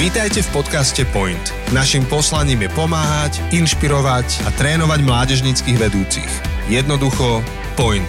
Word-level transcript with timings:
Vítajte 0.00 0.40
v 0.40 0.64
podcaste 0.64 1.04
Point. 1.12 1.52
Naším 1.76 2.08
poslaním 2.08 2.64
je 2.64 2.72
pomáhať, 2.72 3.44
inšpirovať 3.52 4.48
a 4.48 4.50
trénovať 4.56 5.04
mládežnických 5.04 5.76
vedúcich. 5.76 6.32
Jednoducho 6.72 7.44
Point. 7.76 8.08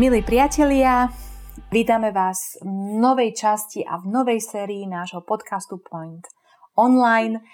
Milí 0.00 0.24
priatelia, 0.24 1.12
vítame 1.68 2.08
vás 2.08 2.56
v 2.64 3.04
novej 3.04 3.36
časti 3.36 3.84
a 3.84 4.00
v 4.00 4.16
novej 4.16 4.40
sérii 4.40 4.88
nášho 4.88 5.20
podcastu 5.20 5.76
Point 5.76 6.24
online. 6.72 7.44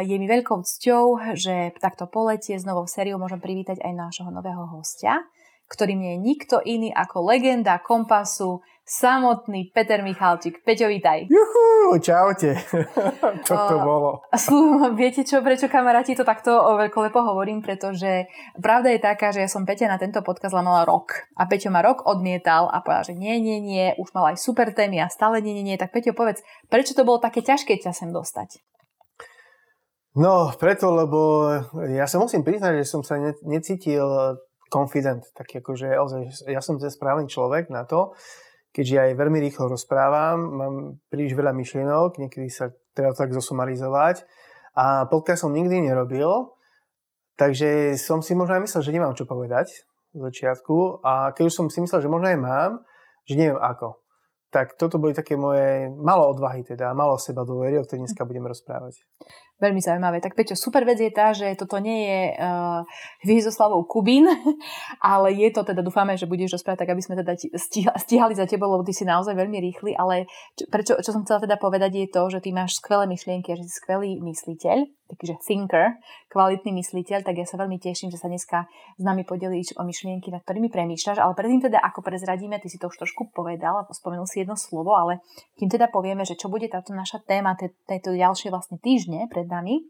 Je 0.00 0.16
mi 0.16 0.24
veľkou 0.24 0.64
cťou, 0.64 1.36
že 1.36 1.76
takto 1.76 2.08
po 2.08 2.32
lete 2.32 2.56
s 2.56 2.64
novou 2.64 2.88
sériou 2.88 3.20
môžem 3.20 3.44
privítať 3.44 3.84
aj 3.84 3.92
nášho 4.00 4.32
nového 4.32 4.64
hostia, 4.72 5.28
ktorým 5.68 6.00
je 6.00 6.14
nikto 6.24 6.56
iný 6.64 6.88
ako 6.88 7.28
legenda 7.28 7.76
kompasu, 7.84 8.64
samotný 8.86 9.74
Peter 9.74 9.98
Michalčík. 9.98 10.62
Peťo, 10.62 10.86
vítaj. 10.86 11.26
Juhu, 11.26 11.98
čaute. 11.98 12.54
Čo 13.42 13.54
to 13.74 13.76
bolo? 13.82 14.22
Slú, 14.30 14.78
viete 14.94 15.26
čo, 15.26 15.42
prečo 15.42 15.66
kamaráti 15.66 16.14
to 16.14 16.22
takto 16.22 16.54
veľkolepo 16.54 17.18
hovorím? 17.18 17.66
Pretože 17.66 18.30
pravda 18.62 18.94
je 18.94 19.02
taká, 19.02 19.34
že 19.34 19.42
ja 19.42 19.50
som 19.50 19.66
Peťa 19.66 19.90
na 19.90 19.98
tento 19.98 20.22
podcast 20.22 20.54
mala 20.54 20.86
rok. 20.86 21.26
A 21.34 21.50
Peťo 21.50 21.74
ma 21.74 21.82
rok 21.82 22.06
odmietal 22.06 22.70
a 22.70 22.78
povedal, 22.78 23.10
že 23.10 23.14
nie, 23.18 23.42
nie, 23.42 23.58
nie, 23.58 23.98
už 23.98 24.14
mal 24.14 24.30
aj 24.30 24.38
super 24.38 24.70
témy 24.70 25.02
a 25.02 25.10
stále 25.10 25.42
nie, 25.42 25.58
nie, 25.58 25.66
nie. 25.66 25.76
Tak 25.76 25.90
Peťo, 25.90 26.14
povedz, 26.14 26.46
prečo 26.70 26.94
to 26.94 27.02
bolo 27.02 27.18
také 27.18 27.42
ťažké 27.42 27.82
ťa 27.82 27.90
sem 27.90 28.14
dostať? 28.14 28.62
No, 30.16 30.48
preto, 30.56 30.94
lebo 30.94 31.50
ja 31.92 32.08
sa 32.08 32.16
musím 32.22 32.40
priznať, 32.40 32.80
že 32.80 32.88
som 32.88 33.04
sa 33.04 33.20
necítil 33.44 34.06
confident, 34.72 35.26
tak 35.36 35.50
akože 35.50 35.92
ja 36.48 36.60
som 36.64 36.80
ten 36.80 36.88
správny 36.88 37.28
človek 37.28 37.68
na 37.68 37.84
to, 37.84 38.16
keďže 38.76 39.08
aj 39.08 39.12
veľmi 39.16 39.40
rýchlo 39.48 39.72
rozprávam, 39.72 40.36
mám 40.36 40.74
príliš 41.08 41.32
veľa 41.32 41.56
myšlienok, 41.56 42.20
niekedy 42.20 42.52
sa 42.52 42.68
treba 42.92 43.16
tak 43.16 43.32
zosumarizovať 43.32 44.28
a 44.76 45.08
podcast 45.08 45.48
som 45.48 45.56
nikdy 45.56 45.88
nerobil, 45.88 46.52
takže 47.40 47.96
som 47.96 48.20
si 48.20 48.36
možno 48.36 48.60
aj 48.60 48.68
myslel, 48.68 48.84
že 48.84 48.92
nemám 48.92 49.16
čo 49.16 49.24
povedať 49.24 49.88
v 50.12 50.28
začiatku 50.28 51.00
a 51.00 51.32
keď 51.32 51.48
už 51.48 51.56
som 51.56 51.66
si 51.72 51.80
myslel, 51.80 52.04
že 52.04 52.12
možno 52.12 52.28
aj 52.28 52.36
mám, 52.36 52.72
že 53.24 53.40
neviem 53.40 53.56
ako. 53.56 53.96
Tak 54.50 54.78
toto 54.78 55.02
boli 55.02 55.12
také 55.12 55.34
moje 55.34 55.90
malo 55.90 56.30
odvahy 56.30 56.62
teda, 56.62 56.94
malo 56.94 57.18
seba 57.18 57.42
dôvery, 57.42 57.76
o 57.78 57.84
ktorej 57.84 58.06
dneska 58.06 58.22
budeme 58.22 58.46
rozprávať. 58.46 59.02
Veľmi 59.56 59.80
zaujímavé. 59.80 60.20
Tak 60.20 60.36
Peťo, 60.36 60.52
super 60.52 60.84
vec 60.84 61.00
je 61.00 61.08
tá, 61.08 61.32
že 61.32 61.56
toto 61.56 61.80
nie 61.80 62.04
je 62.04 62.22
uh, 62.36 62.84
Hviezdoslavou 63.24 63.88
Kubín, 63.88 64.28
ale 65.00 65.32
je 65.32 65.48
to 65.48 65.64
teda, 65.64 65.80
dúfame, 65.80 66.12
že 66.20 66.28
budeš 66.28 66.60
rozprávať 66.60 66.84
tak, 66.84 66.92
aby 66.92 67.00
sme 67.00 67.16
teda 67.16 67.32
stíhali 67.96 68.36
za 68.36 68.44
tebou, 68.44 68.68
lebo 68.68 68.84
ty 68.84 68.92
si 68.92 69.08
naozaj 69.08 69.32
veľmi 69.32 69.56
rýchly, 69.56 69.96
ale 69.96 70.28
čo, 70.60 70.68
prečo, 70.68 70.92
čo 71.00 71.08
som 71.08 71.24
chcela 71.24 71.40
teda 71.40 71.56
povedať 71.56 72.04
je 72.04 72.06
to, 72.12 72.22
že 72.28 72.44
ty 72.44 72.52
máš 72.52 72.76
skvelé 72.76 73.08
myšlienky 73.08 73.56
a 73.56 73.56
že 73.56 73.64
si 73.64 73.80
skvelý 73.80 74.20
mysliteľ, 74.20 74.92
takže 75.06 75.38
thinker, 75.46 75.96
kvalitný 76.28 76.74
mysliteľ, 76.82 77.22
tak 77.22 77.38
ja 77.38 77.46
sa 77.46 77.56
veľmi 77.56 77.78
teším, 77.78 78.10
že 78.10 78.18
sa 78.18 78.26
dneska 78.26 78.66
s 78.98 79.02
nami 79.02 79.22
podelíš 79.22 79.78
o 79.78 79.82
myšlienky, 79.86 80.34
nad 80.34 80.42
ktorými 80.42 80.66
premýšľaš, 80.68 81.22
ale 81.22 81.38
predtým 81.38 81.70
teda, 81.70 81.78
ako 81.78 82.02
prezradíme, 82.02 82.58
ty 82.58 82.66
si 82.66 82.76
to 82.76 82.90
už 82.90 82.98
trošku 82.98 83.30
povedal 83.30 83.78
a 83.78 83.86
spomenul 83.88 84.26
si 84.26 84.42
jedno 84.42 84.58
slovo, 84.58 84.98
ale 84.98 85.22
kým 85.54 85.70
teda 85.70 85.88
povieme, 85.88 86.26
že 86.26 86.34
čo 86.34 86.50
bude 86.50 86.66
táto 86.66 86.90
naša 86.90 87.22
téma 87.22 87.54
tejto 87.86 88.12
ďalšie 88.12 88.50
vlastne 88.50 88.82
týždne 88.82 89.30
pred 89.30 89.46
nami. 89.46 89.86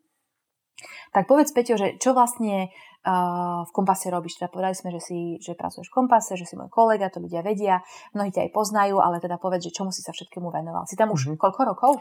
Tak 1.16 1.24
povedz, 1.24 1.56
Peťo, 1.56 1.80
že 1.80 1.96
čo 1.96 2.12
vlastne 2.12 2.68
uh, 2.68 3.64
v 3.64 3.70
Kompase 3.72 4.12
robíš? 4.12 4.36
Teda 4.36 4.52
povedali 4.52 4.76
sme, 4.76 4.92
že, 4.92 5.00
si, 5.00 5.18
že 5.40 5.56
pracuješ 5.56 5.88
v 5.88 5.96
Kompase, 6.04 6.36
že 6.36 6.44
si 6.44 6.52
môj 6.52 6.68
kolega, 6.68 7.08
to 7.08 7.24
ľudia 7.24 7.40
vedia, 7.40 7.80
mnohí 8.12 8.28
ťa 8.28 8.44
aj 8.44 8.50
poznajú, 8.52 9.00
ale 9.00 9.16
teda 9.24 9.40
povedz, 9.40 9.64
že 9.64 9.72
čomu 9.72 9.88
si 9.88 10.04
sa 10.04 10.12
všetkému 10.12 10.52
venoval. 10.52 10.84
Si 10.84 10.92
tam 10.92 11.16
už 11.16 11.32
mm-hmm. 11.32 11.40
koľko 11.40 11.60
rokov? 11.64 11.92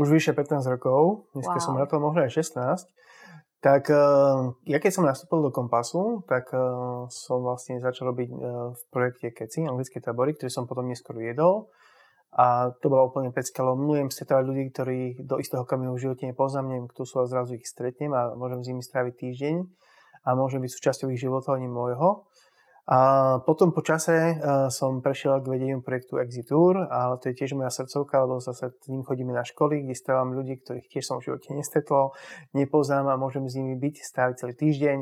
Už 0.00 0.08
vyše 0.08 0.32
15 0.32 0.64
rokov, 0.64 1.28
dneska 1.36 1.60
wow. 1.60 1.64
som 1.68 1.74
na 1.76 1.84
to 1.84 2.00
možno 2.00 2.24
aj 2.24 2.32
16. 2.32 2.88
Tak 3.60 3.92
uh, 3.92 4.56
ja 4.64 4.80
keď 4.80 4.96
som 4.96 5.04
nastúpil 5.04 5.44
do 5.44 5.52
Kompasu, 5.52 6.24
tak 6.24 6.48
uh, 6.56 7.04
som 7.12 7.44
vlastne 7.44 7.76
začal 7.84 8.16
robiť 8.16 8.32
uh, 8.32 8.72
v 8.72 8.82
projekte 8.88 9.28
KECI, 9.28 9.68
anglické 9.68 10.00
tabory, 10.00 10.32
ktorý 10.32 10.48
som 10.48 10.64
potom 10.64 10.88
neskôr 10.88 11.20
viedol. 11.20 11.68
A 12.32 12.72
to 12.80 12.88
bola 12.88 13.12
úplne 13.12 13.28
pecka, 13.28 13.60
lebo 13.60 13.76
milujem 13.76 14.08
stretávať 14.08 14.44
ľudí, 14.48 14.64
ktorí 14.72 15.00
do 15.20 15.36
istého 15.36 15.68
kamienu 15.68 15.92
v 16.00 16.08
živote 16.08 16.24
nepoznám, 16.24 16.72
neviem, 16.72 16.88
kto 16.88 17.04
sú 17.04 17.20
a 17.20 17.28
zrazu 17.28 17.60
ich 17.60 17.68
stretnem 17.68 18.16
a 18.16 18.32
môžem 18.32 18.64
s 18.64 18.68
nimi 18.72 18.80
stráviť 18.80 19.14
týždeň 19.20 19.54
a 20.24 20.28
môžem 20.32 20.64
byť 20.64 20.72
súčasťou 20.80 21.12
ich 21.12 21.20
života, 21.20 21.52
ani 21.52 21.68
môjho. 21.68 22.24
A 22.90 23.38
potom 23.46 23.70
po 23.70 23.86
čase 23.86 24.34
uh, 24.34 24.66
som 24.66 24.98
prešiel 24.98 25.38
k 25.38 25.46
vedeniu 25.46 25.78
projektu 25.78 26.18
Exitour 26.18 26.90
a 26.90 27.14
to 27.22 27.30
je 27.30 27.38
tiež 27.38 27.54
moja 27.54 27.70
srdcovka, 27.70 28.26
lebo 28.26 28.42
zase 28.42 28.74
s 28.74 28.86
ním 28.90 29.06
chodíme 29.06 29.30
na 29.30 29.46
školy, 29.46 29.86
kde 29.86 29.94
stávam 29.94 30.34
ľudí, 30.34 30.58
ktorých 30.58 30.90
tiež 30.90 31.06
som 31.06 31.22
v 31.22 31.30
živote 31.30 31.54
nestretol, 31.54 32.18
nepoznám 32.50 33.06
a 33.06 33.14
môžem 33.14 33.46
s 33.46 33.54
nimi 33.54 33.78
byť, 33.78 33.94
stáviť 34.02 34.34
celý 34.42 34.54
týždeň. 34.58 34.98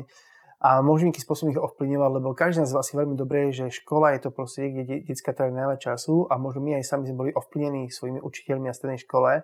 A 0.59 0.85
môžem 0.85 1.09
nejakým 1.09 1.23
spôsobom 1.23 1.49
ich 1.55 1.57
ovplyvňovať, 1.57 2.11
lebo 2.19 2.37
každý 2.37 2.67
z 2.67 2.75
vás 2.77 2.91
je 2.91 2.99
veľmi 2.99 3.15
dobré, 3.17 3.49
že 3.49 3.73
škola 3.73 4.13
je 4.13 4.27
to 4.27 4.29
prostredie, 4.29 4.85
kde 4.85 4.95
detská 5.09 5.33
trávi 5.33 5.55
najviac 5.55 5.81
času 5.81 6.29
a 6.29 6.37
možno 6.37 6.61
my 6.61 6.77
aj 6.77 6.85
sami 6.85 7.09
sme 7.09 7.17
boli 7.25 7.31
ovplyvnení 7.33 7.89
svojimi 7.89 8.21
učiteľmi 8.21 8.67
a 8.69 8.75
strednej 8.75 9.01
škole 9.01 9.41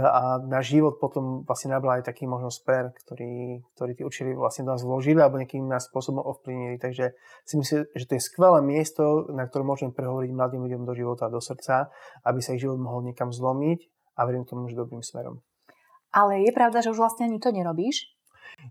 a 0.00 0.40
náš 0.40 0.72
život 0.72 0.96
potom 0.96 1.44
vlastne 1.44 1.76
nabral 1.76 2.00
aj 2.00 2.08
taký 2.08 2.24
možno 2.24 2.48
sper, 2.48 2.96
ktorý, 3.04 3.60
ktorý 3.76 3.92
tí 3.92 4.02
učiteľi 4.08 4.32
vlastne 4.40 4.64
do 4.64 4.72
nás 4.72 4.80
vložili 4.80 5.20
alebo 5.20 5.36
nejakým 5.36 5.68
nás 5.68 5.90
spôsobom 5.92 6.24
ovplyvnili. 6.24 6.80
Takže 6.80 7.12
si 7.44 7.54
myslím, 7.60 7.84
že 7.92 8.04
to 8.08 8.16
je 8.16 8.22
skvelé 8.24 8.64
miesto, 8.64 9.28
na 9.28 9.44
ktorom 9.44 9.68
môžeme 9.68 9.92
prehovoriť 9.92 10.30
mladým 10.32 10.64
ľuďom 10.64 10.82
do 10.88 10.96
života 10.96 11.28
a 11.28 11.34
do 11.34 11.44
srdca, 11.44 11.92
aby 12.24 12.40
sa 12.40 12.56
ich 12.56 12.64
život 12.64 12.80
mohol 12.80 13.04
niekam 13.04 13.28
zlomiť 13.28 13.84
a 14.16 14.24
verím 14.24 14.48
tomu, 14.48 14.72
že 14.72 14.80
dobrým 14.80 15.04
smerom. 15.04 15.44
Ale 16.12 16.44
je 16.44 16.52
pravda, 16.52 16.84
že 16.84 16.92
už 16.92 17.00
vlastne 17.00 17.28
ani 17.28 17.40
to 17.40 17.52
nerobíš? 17.52 18.12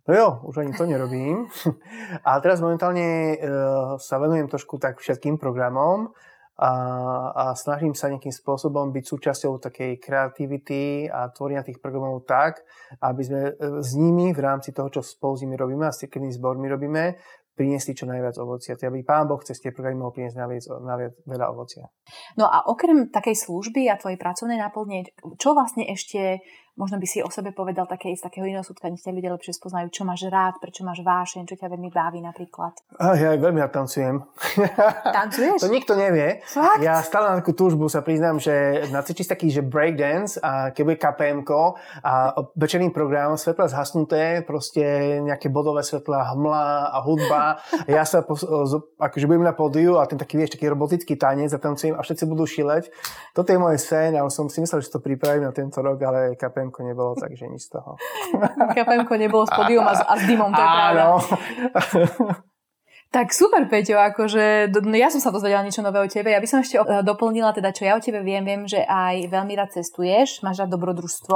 No 0.08 0.14
jo, 0.14 0.28
už 0.46 0.62
ani 0.62 0.74
to 0.78 0.86
nerobím. 0.86 1.50
A 2.28 2.38
teraz 2.38 2.62
momentálne 2.62 3.34
uh, 3.34 3.98
sa 3.98 4.22
venujem 4.22 4.46
trošku 4.46 4.78
tak 4.78 5.02
všetkým 5.02 5.42
programom 5.42 6.14
a, 6.60 6.72
a 7.32 7.44
snažím 7.56 7.96
sa 7.96 8.12
nejakým 8.12 8.34
spôsobom 8.34 8.92
byť 8.92 9.06
súčasťou 9.08 9.58
takej 9.64 9.98
kreativity 10.04 11.08
a 11.08 11.32
tvorenia 11.32 11.64
tých 11.64 11.80
programov 11.80 12.28
tak, 12.28 12.62
aby 13.02 13.22
sme 13.24 13.42
e, 13.50 13.54
s 13.82 13.96
nimi 13.98 14.36
v 14.36 14.40
rámci 14.44 14.76
toho, 14.76 14.92
čo 14.92 15.02
spolu 15.02 15.34
s 15.40 15.44
nimi 15.48 15.56
robíme 15.56 15.88
a 15.88 15.96
s 15.96 16.06
cirkevnými 16.06 16.36
zbormi 16.36 16.68
robíme, 16.70 17.04
priniesli 17.56 17.94
čo 17.94 18.08
najviac 18.08 18.36
ovocia. 18.40 18.80
Teda 18.80 18.90
aby 18.90 19.04
Pán 19.04 19.28
Boh 19.28 19.40
cez 19.44 19.60
tie 19.60 19.76
programy 19.76 20.00
mohol 20.00 20.16
priniesť 20.16 20.38
najviac, 20.40 20.66
najviac 20.82 21.14
veľa 21.28 21.46
ovocia. 21.52 21.86
No 22.40 22.48
a 22.48 22.64
okrem 22.66 23.12
takej 23.12 23.36
služby 23.38 23.92
a 23.92 24.00
tvojej 24.00 24.18
pracovnej 24.18 24.58
náplne, 24.58 25.12
čo 25.38 25.54
vlastne 25.54 25.86
ešte 25.86 26.42
možno 26.80 26.98
by 26.98 27.08
si 27.08 27.20
o 27.20 27.30
sebe 27.30 27.52
povedal 27.52 27.88
také 27.88 28.14
z 28.16 28.24
takého 28.24 28.48
iného 28.48 28.64
súdka, 28.64 28.88
nech 28.88 29.04
ťa 29.04 29.12
ľudia 29.12 29.32
lepšie 29.36 29.56
spoznajú, 29.56 29.92
čo 29.92 30.04
máš 30.08 30.28
rád, 30.28 30.60
prečo 30.60 30.84
máš 30.88 31.04
vášeň, 31.04 31.48
čo 31.48 31.56
ťa 31.56 31.68
veľmi 31.68 31.90
baví 31.90 32.20
napríklad. 32.24 32.76
A 33.00 33.18
ja 33.18 33.34
aj 33.34 33.40
veľmi 33.40 33.60
rád 33.60 33.74
tancujem. 33.74 34.22
Tancuješ? 35.18 35.60
to 35.64 35.72
nikto 35.72 35.94
nevie. 35.98 36.44
Fakt? 36.46 36.84
Ja 36.84 37.00
stále 37.02 37.34
na 37.34 37.40
takú 37.40 37.56
túžbu 37.56 37.88
sa 37.88 38.04
priznám, 38.04 38.38
že 38.38 38.86
na 38.92 39.02
cvičíš 39.02 39.32
taký, 39.32 39.50
že 39.50 39.66
breakdance 39.66 40.38
a 40.44 40.70
keď 40.76 40.82
bude 40.84 40.98
kpm 41.00 41.40
a 42.06 42.36
večerný 42.54 42.94
program, 42.94 43.34
svetla 43.40 43.72
zhasnuté, 43.72 44.44
proste 44.46 45.18
nejaké 45.24 45.50
bodové 45.50 45.82
svetla, 45.82 46.36
hmla 46.36 46.92
a 46.94 46.98
hudba. 47.02 47.64
ja 47.88 48.04
sa 48.06 48.22
pos- 48.22 48.46
akože 49.00 49.26
budem 49.26 49.48
na 49.48 49.56
pódiu 49.56 49.98
a 49.98 50.06
ten 50.06 50.20
taký, 50.20 50.38
vieš, 50.38 50.60
taký 50.60 50.70
robotický 50.70 51.18
tanec 51.18 51.50
a 51.56 51.60
tancujem 51.60 51.98
a 51.98 52.02
všetci 52.06 52.24
budú 52.30 52.46
šileť. 52.46 52.94
Toto 53.34 53.50
je 53.50 53.58
môj 53.58 53.80
sen, 53.82 54.14
ale 54.14 54.30
som 54.30 54.46
si 54.52 54.62
myslel, 54.62 54.84
že 54.86 54.94
to 54.94 55.02
pripravím 55.02 55.48
na 55.48 55.54
tento 55.56 55.82
rok, 55.82 55.98
ale 56.04 56.38
KPM 56.38 56.61
KPM 56.70 56.94
nebolo, 56.94 57.18
takže 57.18 57.50
nič 57.50 57.66
z 57.66 57.82
toho. 57.82 57.98
KPM 58.78 59.10
nebolo 59.18 59.50
s 59.50 59.52
podium 59.56 59.88
a, 59.90 59.98
a 59.98 60.14
s 60.14 60.24
dymom, 60.30 60.54
to 60.54 60.62
je 60.62 60.70
pravda. 60.70 61.04
Tak 63.12 63.36
super, 63.36 63.68
Peťo, 63.68 64.00
akože 64.00 64.72
no 64.88 64.96
ja 64.96 65.12
som 65.12 65.20
sa 65.20 65.36
dozvedela 65.36 65.68
niečo 65.68 65.84
nové 65.84 66.00
o 66.00 66.08
tebe. 66.08 66.32
Ja 66.32 66.40
by 66.40 66.48
som 66.48 66.64
ešte 66.64 66.80
doplnila 67.04 67.52
teda, 67.52 67.76
čo 67.76 67.84
ja 67.84 68.00
o 68.00 68.04
tebe 68.04 68.24
viem. 68.24 68.48
Viem, 68.48 68.64
že 68.72 68.88
aj 68.88 69.28
veľmi 69.28 69.52
rád 69.52 69.76
cestuješ, 69.76 70.40
máš 70.48 70.64
rád 70.64 70.72
dobrodružstvo, 70.80 71.36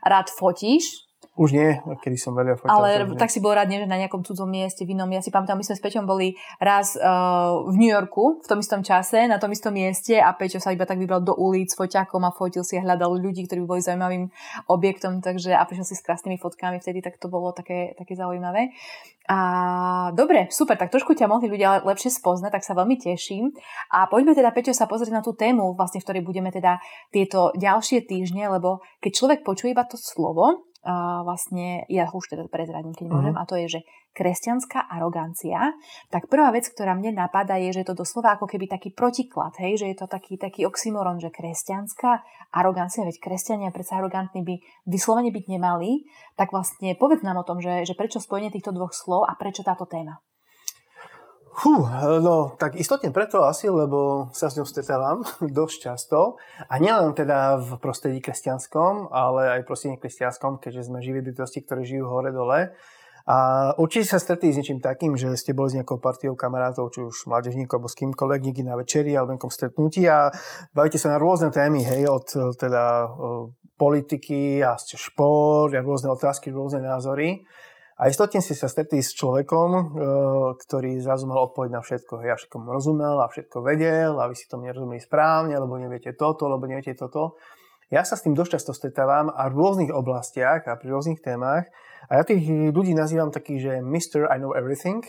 rád 0.00 0.32
fotíš, 0.32 1.09
už 1.40 1.56
nie, 1.56 1.72
kedy 2.04 2.20
som 2.20 2.36
veľa 2.36 2.60
fotil. 2.60 2.68
Ale 2.68 3.08
tak 3.16 3.32
si 3.32 3.40
bol 3.40 3.56
rád, 3.56 3.72
nie, 3.72 3.80
že 3.80 3.88
na 3.88 3.96
nejakom 3.96 4.20
cudzom 4.20 4.44
mieste, 4.44 4.84
v 4.84 4.92
inom. 4.92 5.08
Ja 5.08 5.24
si 5.24 5.32
pamätám, 5.32 5.56
my 5.56 5.64
sme 5.64 5.72
s 5.72 5.80
Peťom 5.80 6.04
boli 6.04 6.36
raz 6.60 7.00
uh, 7.00 7.64
v 7.64 7.80
New 7.80 7.88
Yorku 7.88 8.44
v 8.44 8.46
tom 8.46 8.60
istom 8.60 8.84
čase, 8.84 9.24
na 9.24 9.40
tom 9.40 9.48
istom 9.48 9.72
mieste 9.72 10.20
a 10.20 10.36
Peťo 10.36 10.60
sa 10.60 10.76
iba 10.76 10.84
tak 10.84 11.00
vybral 11.00 11.24
do 11.24 11.32
ulic 11.32 11.72
foťakom 11.72 12.20
a 12.28 12.36
fotil 12.36 12.60
si 12.60 12.76
a 12.76 12.84
hľadal 12.84 13.16
ľudí, 13.16 13.48
ktorí 13.48 13.64
boli 13.64 13.80
zaujímavým 13.80 14.28
objektom, 14.68 15.24
takže 15.24 15.56
a 15.56 15.64
prišiel 15.64 15.88
si 15.88 15.96
s 15.96 16.04
krásnymi 16.04 16.36
fotkami 16.36 16.76
vtedy, 16.76 17.00
tak 17.00 17.16
to 17.16 17.32
bolo 17.32 17.56
také, 17.56 17.96
také 17.96 18.12
zaujímavé. 18.20 18.76
A 19.30 19.38
dobre, 20.12 20.50
super, 20.50 20.74
tak 20.74 20.90
trošku 20.90 21.14
ťa 21.14 21.30
mohli 21.30 21.46
ľudia 21.46 21.86
lepšie 21.86 22.10
spoznať, 22.20 22.50
tak 22.50 22.66
sa 22.66 22.74
veľmi 22.74 22.98
teším. 22.98 23.54
A 23.94 24.10
poďme 24.10 24.34
teda, 24.34 24.50
Peťo, 24.50 24.74
sa 24.74 24.90
pozrieť 24.90 25.14
na 25.14 25.22
tú 25.22 25.32
tému, 25.38 25.72
vlastne, 25.78 26.02
v 26.02 26.04
ktorej 26.04 26.22
budeme 26.26 26.50
teda 26.50 26.82
tieto 27.14 27.54
ďalšie 27.54 28.04
týždne, 28.10 28.50
lebo 28.50 28.82
keď 28.98 29.12
človek 29.14 29.40
počuje 29.46 29.70
iba 29.70 29.86
to 29.86 29.94
slovo, 29.94 30.69
uh, 30.84 31.22
vlastne, 31.24 31.84
ja 31.88 32.08
už 32.08 32.26
teda 32.30 32.44
prezradím, 32.48 32.96
keď 32.96 33.06
môžem, 33.08 33.34
uh-huh. 33.36 33.44
a 33.44 33.48
to 33.48 33.56
je, 33.60 33.78
že 33.78 33.80
kresťanská 34.10 34.90
arogancia, 34.90 35.76
tak 36.10 36.26
prvá 36.26 36.50
vec, 36.50 36.66
ktorá 36.66 36.98
mne 36.98 37.14
napadá, 37.14 37.56
je, 37.60 37.82
že 37.82 37.86
to 37.86 37.94
doslova 37.94 38.34
ako 38.34 38.50
keby 38.50 38.66
taký 38.66 38.90
protiklad, 38.90 39.54
hej, 39.62 39.78
že 39.78 39.86
je 39.92 39.96
to 39.96 40.06
taký, 40.10 40.34
taký 40.34 40.66
oxymoron, 40.66 41.22
že 41.22 41.30
kresťanská 41.30 42.10
arogancia, 42.50 43.06
veď 43.06 43.22
kresťania 43.22 43.70
predsa 43.70 44.02
arogantní 44.02 44.42
by 44.42 44.54
vyslovene 44.88 45.30
byť 45.30 45.44
nemali, 45.46 46.04
tak 46.34 46.50
vlastne 46.50 46.98
povedz 46.98 47.22
nám 47.22 47.40
o 47.40 47.46
tom, 47.46 47.62
že, 47.62 47.86
že 47.86 47.94
prečo 47.94 48.18
spojenie 48.18 48.50
týchto 48.50 48.74
dvoch 48.74 48.90
slov 48.90 49.30
a 49.30 49.38
prečo 49.38 49.62
táto 49.62 49.86
téma. 49.86 50.18
Fú, 51.50 51.82
no 52.22 52.54
tak 52.54 52.78
istotne 52.78 53.10
preto 53.10 53.42
asi, 53.42 53.66
lebo 53.66 54.30
sa 54.30 54.46
s 54.46 54.56
ňou 54.56 54.66
stretávam 54.66 55.26
dosť 55.58 55.76
často. 55.82 56.38
A 56.70 56.78
nielen 56.78 57.10
teda 57.12 57.58
v 57.58 57.76
prostredí 57.82 58.22
kresťanskom, 58.22 59.10
ale 59.10 59.58
aj 59.58 59.60
v 59.62 59.68
prostredí 59.68 59.96
kresťanskom, 59.98 60.62
keďže 60.62 60.86
sme 60.86 61.02
živí 61.02 61.26
bytosti, 61.26 61.66
ktoré 61.66 61.82
žijú 61.82 62.06
hore-dole. 62.06 62.72
A 63.28 63.70
určite 63.76 64.10
sa 64.10 64.18
stretli 64.18 64.50
s 64.50 64.58
niečím 64.58 64.80
takým, 64.80 65.14
že 65.14 65.36
ste 65.36 65.52
boli 65.52 65.70
s 65.70 65.76
nejakou 65.76 66.00
partiou 66.00 66.32
kamarátov, 66.34 66.90
či 66.90 67.04
už 67.04 67.28
mládežníkov, 67.28 67.78
alebo 67.78 67.92
s 67.92 67.98
kýmkoľvek, 67.98 68.40
niekde 68.42 68.64
na 68.64 68.74
večeri 68.74 69.12
alebo 69.12 69.36
nejakom 69.36 69.52
stretnutí 69.52 70.08
a 70.08 70.32
bavíte 70.72 70.98
sa 70.98 71.14
na 71.14 71.18
rôzne 71.20 71.52
témy, 71.52 71.84
hej, 71.84 72.08
od 72.08 72.26
teda 72.56 73.06
politiky 73.76 74.64
a 74.64 74.76
šport 74.76 75.72
a 75.72 75.84
rôzne 75.84 76.12
otázky, 76.12 76.52
rôzne 76.52 76.84
názory. 76.84 77.44
A 78.00 78.08
istotne 78.08 78.40
ste 78.40 78.56
sa 78.56 78.64
stretli 78.64 79.04
s 79.04 79.12
človekom, 79.12 79.68
e, 79.76 79.82
ktorý 80.56 81.04
zrazu 81.04 81.28
mal 81.28 81.52
odpoveď 81.52 81.76
na 81.76 81.84
všetko. 81.84 82.24
Ja 82.24 82.32
všetko 82.32 82.64
rozumel 82.64 83.20
a 83.20 83.28
všetko 83.28 83.60
vedel 83.60 84.16
a 84.16 84.24
vy 84.24 84.32
si 84.32 84.48
to 84.48 84.56
nerozumeli 84.56 85.04
správne, 85.04 85.52
lebo 85.52 85.76
neviete 85.76 86.16
toto, 86.16 86.48
lebo 86.48 86.64
neviete 86.64 86.96
toto. 86.96 87.36
Ja 87.92 88.00
sa 88.00 88.16
s 88.16 88.24
tým 88.24 88.32
dosť 88.32 88.56
často 88.56 88.72
stretávam 88.72 89.28
a 89.28 89.52
v 89.52 89.60
rôznych 89.60 89.92
oblastiach 89.92 90.64
a 90.64 90.80
pri 90.80 90.88
rôznych 90.96 91.20
témach. 91.20 91.68
A 92.08 92.16
ja 92.16 92.24
tých 92.24 92.40
ľudí 92.72 92.96
nazývam 92.96 93.28
taký, 93.28 93.60
že 93.60 93.84
Mr. 93.84 94.32
I 94.32 94.40
know 94.40 94.56
everything. 94.56 95.04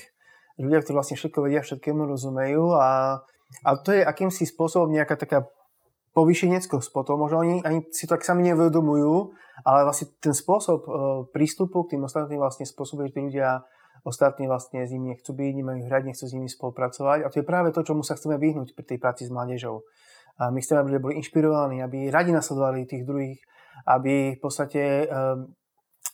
Ľudia, 0.59 0.83
ktorí 0.83 0.93
vlastne 0.99 1.15
všetko 1.15 1.47
vedia, 1.47 1.63
všetkému 1.63 2.03
rozumejú 2.11 2.75
a, 2.75 3.23
a 3.63 3.69
to 3.79 3.95
je 3.95 4.03
akýmsi 4.03 4.43
spôsobom 4.43 4.91
nejaká 4.91 5.15
taká 5.15 5.47
povýšeneckosť 6.11 6.89
potom. 6.91 7.23
Možno 7.23 7.43
oni 7.43 7.63
ani 7.63 7.87
si 7.91 8.07
to 8.07 8.15
tak 8.15 8.27
sami 8.27 8.43
nevedomujú, 8.51 9.31
ale 9.63 9.87
vlastne 9.87 10.11
ten 10.19 10.35
spôsob 10.35 10.79
e, 10.83 10.89
prístupu 11.31 11.87
k 11.87 11.95
tým 11.95 12.03
ostatným 12.03 12.39
vlastne 12.39 12.67
spôsobuje, 12.67 13.11
že 13.11 13.15
tí 13.15 13.21
ľudia 13.31 13.63
ostatní 14.03 14.49
vlastne 14.49 14.83
s 14.83 14.91
nimi 14.91 15.13
nechcú 15.13 15.31
byť, 15.31 15.51
nemajú 15.61 15.79
hrať, 15.85 16.03
nechcú 16.09 16.25
s 16.25 16.33
nimi 16.33 16.49
spolupracovať. 16.49 17.19
A 17.23 17.31
to 17.31 17.39
je 17.41 17.45
práve 17.45 17.69
to, 17.71 17.85
čomu 17.85 18.01
sa 18.01 18.17
chceme 18.17 18.35
vyhnúť 18.41 18.73
pri 18.73 18.85
tej 18.85 18.97
práci 18.97 19.29
s 19.29 19.33
mládežou. 19.33 19.85
A 20.41 20.49
my 20.49 20.57
chceme, 20.57 20.81
aby 20.81 20.97
boli 20.97 21.21
inšpirovaní, 21.21 21.85
aby 21.85 22.09
radi 22.09 22.33
nasledovali 22.33 22.89
tých 22.89 23.05
druhých, 23.05 23.39
aby 23.85 24.35
v 24.35 24.39
podstate 24.41 25.05
um, 25.05 25.53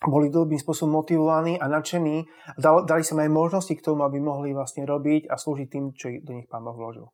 boli 0.03 0.27
dobrým 0.27 0.59
spôsobom 0.59 1.00
motivovaní 1.00 1.55
a 1.57 1.65
nadšení 1.71 2.27
a 2.53 2.59
dali 2.85 3.03
sa 3.07 3.17
aj 3.17 3.31
možnosti 3.31 3.73
k 3.73 3.85
tomu, 3.85 4.03
aby 4.03 4.19
mohli 4.19 4.51
vlastne 4.51 4.83
robiť 4.83 5.31
a 5.31 5.39
slúžiť 5.39 5.67
tým, 5.71 5.85
čo 5.95 6.11
do 6.21 6.38
nich 6.38 6.45
Pán 6.51 6.67
Boh 6.67 6.75
vložil. 6.75 7.07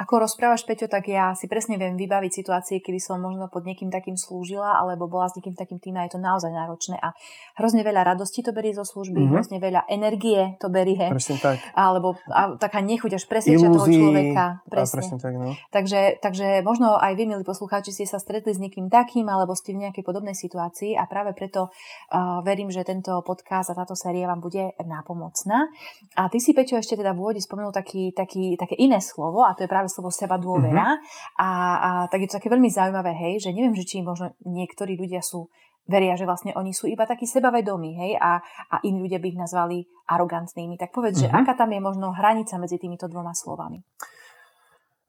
Ako 0.00 0.24
rozprávaš, 0.24 0.64
Peťo, 0.64 0.86
tak 0.90 1.08
ja 1.08 1.32
si 1.32 1.46
presne 1.50 1.76
viem 1.76 1.94
vybaviť 1.96 2.32
situácie, 2.44 2.80
kedy 2.80 2.98
som 3.00 3.20
možno 3.20 3.48
pod 3.50 3.64
niekým 3.64 3.88
takým 3.88 4.16
slúžila, 4.16 4.78
alebo 4.80 5.08
bola 5.08 5.28
s 5.28 5.36
niekým 5.38 5.54
takým 5.54 5.78
tým 5.78 5.96
a 5.98 6.06
je 6.06 6.16
to 6.16 6.20
naozaj 6.20 6.50
náročné. 6.50 6.96
A 7.00 7.14
hrozne 7.60 7.84
veľa 7.84 8.14
radosti 8.14 8.40
to 8.40 8.54
berie 8.56 8.72
zo 8.72 8.86
služby, 8.86 9.18
mm-hmm. 9.18 9.34
hrozne 9.34 9.58
veľa 9.60 9.88
energie 9.90 10.56
to 10.62 10.68
berie. 10.68 11.08
Presne 11.10 11.36
tak. 11.38 11.56
Alebo 11.74 12.16
a, 12.30 12.56
taká 12.56 12.80
nechuť 12.80 13.18
až 13.18 13.24
presvedčať 13.28 13.68
toho 13.68 13.88
človeka. 13.88 14.44
Presne. 14.68 14.94
presne 15.00 15.16
tak, 15.20 15.34
no. 15.36 15.54
takže, 15.74 16.20
takže 16.22 16.62
možno 16.62 16.96
aj 16.96 17.12
vy, 17.18 17.24
milí 17.28 17.44
poslucháči, 17.44 17.92
ste 17.94 18.06
sa 18.08 18.18
stretli 18.18 18.54
s 18.54 18.60
niekým 18.62 18.88
takým, 18.88 19.26
alebo 19.28 19.52
ste 19.54 19.74
v 19.74 19.88
nejakej 19.88 20.04
podobnej 20.04 20.34
situácii 20.34 20.94
a 20.94 21.04
práve 21.10 21.34
preto 21.34 21.68
uh, 21.68 22.40
verím, 22.46 22.72
že 22.72 22.86
tento 22.86 23.20
podcast 23.26 23.70
a 23.72 23.78
táto 23.78 23.92
séria 23.98 24.30
vám 24.30 24.40
bude 24.40 24.72
nápomocná. 24.80 25.68
A 26.14 26.30
ty 26.30 26.38
si, 26.38 26.54
Peťo, 26.54 26.78
ešte 26.78 26.98
teda 26.98 27.12
v 27.12 27.20
úvode 27.20 27.40
spomenul 27.42 27.74
taký, 27.74 28.14
taký, 28.14 28.54
také 28.54 28.78
iné 28.78 29.02
slovo 29.02 29.44
a 29.44 29.57
to 29.58 29.66
je 29.66 29.70
práve 29.70 29.90
slovo 29.90 30.14
seba 30.14 30.38
dôvera. 30.38 30.94
Mm-hmm. 30.94 31.42
A, 31.42 31.48
a 31.82 31.90
tak 32.06 32.22
je 32.22 32.28
to 32.30 32.38
také 32.38 32.46
veľmi 32.46 32.70
zaujímavé, 32.70 33.10
hej, 33.18 33.42
že 33.42 33.50
neviem, 33.50 33.74
že 33.74 33.82
či 33.82 34.06
možno 34.06 34.30
niektorí 34.46 34.94
ľudia 34.94 35.18
sú 35.18 35.50
veria, 35.88 36.14
že 36.14 36.28
vlastne 36.28 36.54
oni 36.54 36.70
sú 36.70 36.86
iba 36.86 37.08
takí 37.08 37.24
sebavedomí, 37.24 37.96
hej, 37.96 38.12
a, 38.20 38.38
a 38.70 38.76
iní 38.84 39.02
ľudia 39.02 39.18
by 39.18 39.26
ich 39.32 39.40
nazvali 39.40 39.76
arogantnými. 40.06 40.78
Tak 40.78 40.94
povedz, 40.94 41.18
mm-hmm. 41.18 41.32
že 41.32 41.34
mhm. 41.34 41.38
aká 41.42 41.52
tam 41.58 41.74
je 41.74 41.80
možno 41.82 42.14
hranica 42.14 42.54
medzi 42.60 42.78
týmito 42.78 43.10
dvoma 43.10 43.34
slovami? 43.34 43.82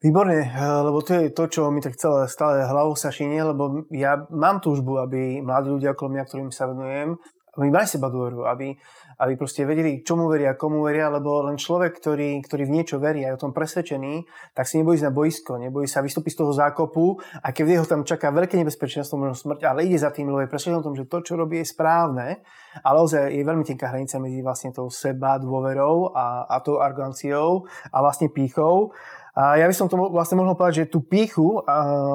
Výborne, 0.00 0.48
eh, 0.48 0.80
lebo 0.80 1.04
to 1.04 1.12
je 1.12 1.28
to, 1.28 1.44
čo 1.52 1.68
mi 1.68 1.84
tak 1.84 2.00
celé 2.00 2.24
stále 2.24 2.64
hlavou 2.64 2.96
sa 2.96 3.12
šinie, 3.12 3.44
lebo 3.44 3.84
ja 3.92 4.24
mám 4.32 4.64
túžbu, 4.64 4.96
aby 4.96 5.44
mladí 5.44 5.68
ľudia 5.68 5.92
okolo 5.92 6.16
mňa, 6.16 6.24
ktorým 6.24 6.48
sa 6.48 6.72
venujem, 6.72 7.20
aby 7.58 7.66
mali 7.66 7.86
seba 7.86 8.06
dôveru, 8.06 8.46
aby, 8.46 8.78
aby 9.18 9.32
proste 9.34 9.66
vedeli, 9.66 10.06
čomu 10.06 10.30
veria, 10.30 10.54
komu 10.54 10.86
veria, 10.86 11.10
lebo 11.10 11.42
len 11.42 11.58
človek, 11.58 11.98
ktorý, 11.98 12.38
ktorý 12.46 12.62
v 12.70 12.74
niečo 12.78 13.02
verí 13.02 13.26
a 13.26 13.34
je 13.34 13.36
o 13.36 13.42
tom 13.42 13.50
presvedčený, 13.50 14.22
tak 14.54 14.70
si 14.70 14.78
nebojí 14.78 15.02
ísť 15.02 15.06
na 15.10 15.12
boisko, 15.14 15.52
nebojí 15.58 15.90
sa 15.90 15.98
vystúpiť 15.98 16.38
z 16.38 16.38
toho 16.46 16.52
zákopu 16.54 17.18
a 17.42 17.50
keď 17.50 17.82
ho 17.82 17.86
tam 17.90 18.02
čaká 18.06 18.30
veľké 18.30 18.54
nebezpečenstvo, 18.62 19.18
možno 19.18 19.34
smrť, 19.34 19.66
ale 19.66 19.90
ide 19.90 19.98
za 19.98 20.14
tým, 20.14 20.30
lebo 20.30 20.46
je 20.46 20.50
presvedčený 20.50 20.78
o 20.78 20.86
tom, 20.86 20.94
že 20.94 21.10
to, 21.10 21.18
čo 21.26 21.34
robí, 21.34 21.58
je 21.58 21.66
správne, 21.66 22.38
ale 22.86 22.98
ozaj 23.02 23.34
je 23.34 23.42
veľmi 23.42 23.66
tenká 23.66 23.90
hranica 23.90 24.22
medzi 24.22 24.46
vlastne 24.46 24.70
tou 24.70 24.86
seba 24.86 25.42
dôverou 25.42 26.14
a, 26.14 26.46
a 26.46 26.62
tou 26.62 26.78
arroganciou 26.78 27.66
a 27.90 27.96
vlastne 27.98 28.30
pýchou. 28.30 28.94
A 29.34 29.58
ja 29.58 29.66
by 29.66 29.74
som 29.74 29.86
to 29.86 29.98
vlastne 30.10 30.38
mohol 30.38 30.58
povedať, 30.58 30.86
že 30.86 30.90
tú 30.90 31.02
píchu 31.06 31.62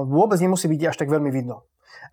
vôbec 0.07 0.39
nemusí 0.39 0.67
byť 0.67 0.81
až 0.91 0.95
tak 0.99 1.11
veľmi 1.11 1.31
vidno 1.31 1.63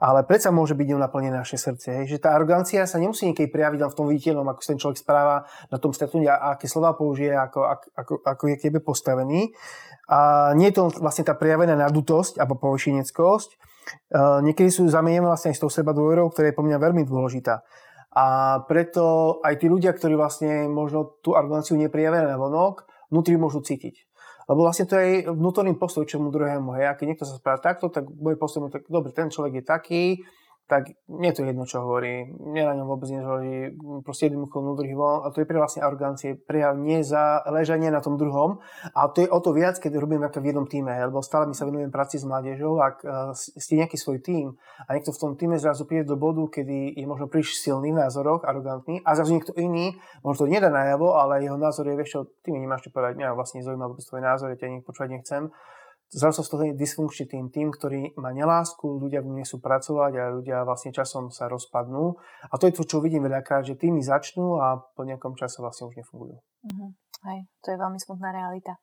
ale 0.03 0.27
predsa 0.27 0.51
môže 0.51 0.75
byť 0.75 0.99
naplnené 0.99 1.39
naše 1.39 1.55
srdce. 1.55 2.03
Hej? 2.03 2.19
Že 2.19 2.27
tá 2.27 2.35
arogancia 2.35 2.83
sa 2.91 2.99
nemusí 2.99 3.23
niekedy 3.23 3.47
prejaviť 3.47 3.87
len 3.87 3.91
v 3.95 3.99
tom 4.03 4.11
viditeľnom, 4.11 4.51
ako 4.51 4.59
sa 4.59 4.75
ten 4.75 4.81
človek 4.83 4.99
správa 4.99 5.47
na 5.71 5.79
tom 5.79 5.95
stretnutí 5.95 6.27
a 6.27 6.59
aké 6.59 6.67
slova 6.67 6.99
použije, 6.99 7.31
ako, 7.31 7.63
ako, 7.95 8.15
ako 8.27 8.43
je 8.51 8.55
k 8.59 8.65
tebe 8.67 8.83
postavený. 8.83 9.55
A 10.11 10.51
nie 10.59 10.75
je 10.75 10.83
to 10.83 10.91
vlastne 10.99 11.23
tá 11.23 11.39
prejavená 11.39 11.79
nadutosť 11.79 12.43
alebo 12.43 12.59
povyšineckosť. 12.59 13.51
Uh, 14.11 14.43
niekedy 14.43 14.75
sú 14.75 14.91
zamienené 14.91 15.23
vlastne 15.23 15.55
aj 15.55 15.57
s 15.59 15.63
tou 15.63 15.71
seba 15.71 15.95
dôverou, 15.95 16.35
ktorá 16.35 16.51
je 16.51 16.59
po 16.59 16.67
mňa 16.67 16.83
veľmi 16.83 17.07
dôležitá. 17.07 17.63
A 18.13 18.59
preto 18.67 19.39
aj 19.47 19.63
tí 19.63 19.71
ľudia, 19.71 19.95
ktorí 19.95 20.19
vlastne 20.19 20.67
možno 20.67 21.23
tú 21.23 21.39
aroganciu 21.39 21.79
neprijavia 21.79 22.27
na 22.27 22.37
vonok, 22.37 22.91
vnútri 23.09 23.39
môžu 23.39 23.63
cítiť. 23.63 24.12
Lebo 24.51 24.67
vlastne 24.67 24.87
to 24.91 24.99
je 24.99 25.27
vnútorný 25.29 25.75
postoj 25.79 26.07
čomu 26.07 26.35
druhému. 26.35 26.75
Hej. 26.79 26.87
A 26.91 26.97
keď 26.99 27.07
niekto 27.15 27.27
sa 27.29 27.39
správa 27.39 27.63
takto, 27.63 27.93
tak 27.93 28.11
bude 28.11 28.35
postoj, 28.35 28.71
tak 28.71 28.87
dobre, 28.91 29.15
ten 29.15 29.31
človek 29.31 29.63
je 29.63 29.65
taký, 29.65 30.05
tak 30.73 30.97
nie 31.13 31.29
je 31.29 31.37
to 31.37 31.43
jedno, 31.45 31.69
čo 31.69 31.85
hovorí. 31.85 32.33
Mne 32.33 32.73
na 32.73 32.75
ňom 32.81 32.89
vôbec 32.89 33.13
nezáleží. 33.13 33.77
Proste 34.01 34.33
jednoducho 34.33 34.65
vnútorný 34.65 34.97
von. 34.97 35.21
A 35.21 35.29
to 35.29 35.45
je 35.45 35.49
pre 35.49 35.61
vlastne 35.61 35.85
arogancie. 35.85 36.41
Prejav 36.41 36.81
ležanie 37.53 37.93
na 37.93 38.01
tom 38.01 38.17
druhom. 38.17 38.65
A 38.97 39.13
to 39.13 39.21
je 39.21 39.29
o 39.29 39.37
to 39.45 39.53
viac, 39.53 39.77
keď 39.77 40.01
robím 40.01 40.25
v 40.25 40.49
jednom 40.49 40.65
týme. 40.65 40.97
Lebo 40.97 41.21
stále 41.21 41.45
mi 41.45 41.53
sa 41.53 41.69
venujem 41.69 41.93
práci 41.93 42.17
s 42.17 42.25
mládežou. 42.25 42.81
Ak 42.81 43.05
uh, 43.05 43.37
ste 43.37 43.77
nejaký 43.77 44.01
svoj 44.01 44.25
tým 44.25 44.57
a 44.89 44.97
niekto 44.97 45.13
v 45.13 45.21
tom 45.21 45.33
týme 45.37 45.61
zrazu 45.61 45.85
príde 45.85 46.09
do 46.09 46.17
bodu, 46.17 46.49
kedy 46.49 46.97
je 46.97 47.05
možno 47.05 47.29
príliš 47.29 47.61
silný 47.61 47.93
v 47.93 48.01
názoroch, 48.01 48.49
arogantný, 48.49 49.05
a 49.05 49.13
zrazu 49.13 49.37
niekto 49.37 49.53
iný, 49.61 50.01
možno 50.25 50.47
to 50.47 50.53
nedá 50.57 50.73
najavo, 50.73 51.19
ale 51.19 51.45
jeho 51.45 51.59
názor 51.61 51.85
je, 51.91 51.95
vieš 51.99 52.11
čo, 52.17 52.21
ty 52.41 52.55
mi 52.55 52.63
nemáš 52.63 52.89
čo 52.89 52.95
povedať, 52.95 53.21
mňa 53.21 53.37
vlastne 53.37 53.61
zaujíma 53.61 53.91
vôbec 53.91 54.07
tvoj 54.07 54.23
názor, 54.23 54.49
ja 54.55 54.57
ťa 54.57 54.87
počúvať 54.87 55.11
nechcem 55.13 55.43
zrazu 56.13 56.41
sa 56.41 56.45
z 56.45 56.51
toho 56.53 56.63
dysfunkčný 56.77 57.25
tým, 57.27 57.45
tým, 57.49 57.69
ktorý 57.73 58.13
má 58.21 58.31
nelásku, 58.37 58.85
ľudia 58.85 59.25
v 59.25 59.41
sú 59.49 59.65
pracovať 59.65 60.13
a 60.21 60.25
ľudia 60.29 60.63
vlastne 60.69 60.93
časom 60.93 61.33
sa 61.33 61.49
rozpadnú. 61.49 62.21
A 62.53 62.55
to 62.61 62.69
je 62.69 62.77
to, 62.77 62.85
čo 62.85 63.01
vidím 63.01 63.25
veľakrát, 63.25 63.65
že 63.65 63.81
týmy 63.81 64.05
začnú 64.05 64.61
a 64.61 64.77
po 64.93 65.03
nejakom 65.09 65.33
čase 65.35 65.65
vlastne 65.65 65.89
už 65.89 65.97
nefungujú. 65.97 66.37
Uh-huh. 66.37 66.91
Hej, 67.33 67.49
to 67.65 67.73
je 67.73 67.81
veľmi 67.81 67.97
smutná 67.97 68.29
realita. 68.31 68.77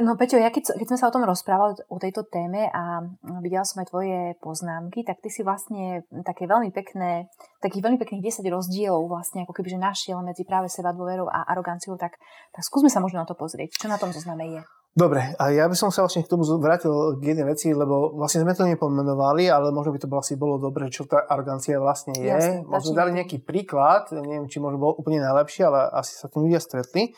No 0.00 0.16
Peťo, 0.16 0.40
ja 0.40 0.48
keď, 0.48 0.72
keď 0.72 0.86
sme 0.88 0.98
sa 0.98 1.08
o 1.08 1.14
tom 1.14 1.28
rozprávali 1.28 1.76
o 1.92 2.00
tejto 2.00 2.24
téme 2.24 2.64
a 2.72 3.04
videla 3.44 3.60
som 3.60 3.84
aj 3.84 3.92
tvoje 3.92 4.32
poznámky, 4.40 5.04
tak 5.04 5.20
ty 5.20 5.28
si 5.28 5.44
vlastne 5.44 6.00
také 6.24 6.48
veľmi 6.48 6.72
pekné, 6.72 7.28
takých 7.60 7.84
veľmi 7.84 8.00
pekných 8.00 8.24
10 8.24 8.40
rozdielov 8.48 9.04
vlastne 9.04 9.44
ako 9.44 9.52
keby 9.52 9.76
že 9.76 9.78
našiel 9.80 10.24
medzi 10.24 10.48
práve 10.48 10.72
seba 10.72 10.96
dôverou 10.96 11.28
a 11.28 11.44
aroganciou, 11.52 12.00
tak, 12.00 12.16
tak 12.56 12.62
skúsme 12.64 12.88
sa 12.88 13.04
možno 13.04 13.20
na 13.20 13.28
to 13.28 13.36
pozrieť. 13.36 13.76
Čo 13.76 13.92
na 13.92 14.00
tom 14.00 14.16
zozname 14.16 14.48
je? 14.48 14.60
Dobre, 14.96 15.36
a 15.36 15.52
ja 15.52 15.68
by 15.68 15.76
som 15.76 15.92
sa 15.92 16.08
vlastne 16.08 16.24
k 16.24 16.32
tomu 16.32 16.48
vrátil 16.56 17.20
k 17.20 17.36
jednej 17.36 17.44
veci, 17.44 17.68
lebo 17.68 18.16
vlastne 18.16 18.40
sme 18.48 18.56
to 18.56 18.64
nepomenovali, 18.64 19.44
ale 19.44 19.68
možno 19.68 19.92
by 19.92 20.00
to 20.00 20.08
bolo 20.08 20.24
asi 20.24 20.40
bolo 20.40 20.56
dobre, 20.56 20.88
čo 20.88 21.04
tá 21.04 21.20
arogancia 21.20 21.76
vlastne 21.76 22.16
je. 22.16 22.32
Jasne, 22.32 22.64
možno 22.64 22.96
dali 22.96 23.12
nejaký 23.12 23.44
príklad, 23.44 24.08
neviem, 24.16 24.48
či 24.48 24.56
možno 24.56 24.80
bol 24.80 24.96
úplne 24.96 25.20
najlepší, 25.20 25.68
ale 25.68 25.92
asi 25.92 26.16
sa 26.16 26.32
tým 26.32 26.48
ľudia 26.48 26.64
stretli. 26.64 27.12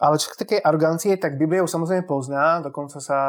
Ale 0.00 0.16
čo 0.16 0.32
k 0.32 0.40
takej 0.40 0.60
arogancie, 0.64 1.20
tak 1.20 1.36
Biblia 1.36 1.60
ju 1.60 1.68
samozrejme 1.68 2.08
pozná, 2.08 2.64
dokonca 2.64 2.96
sa 2.96 3.20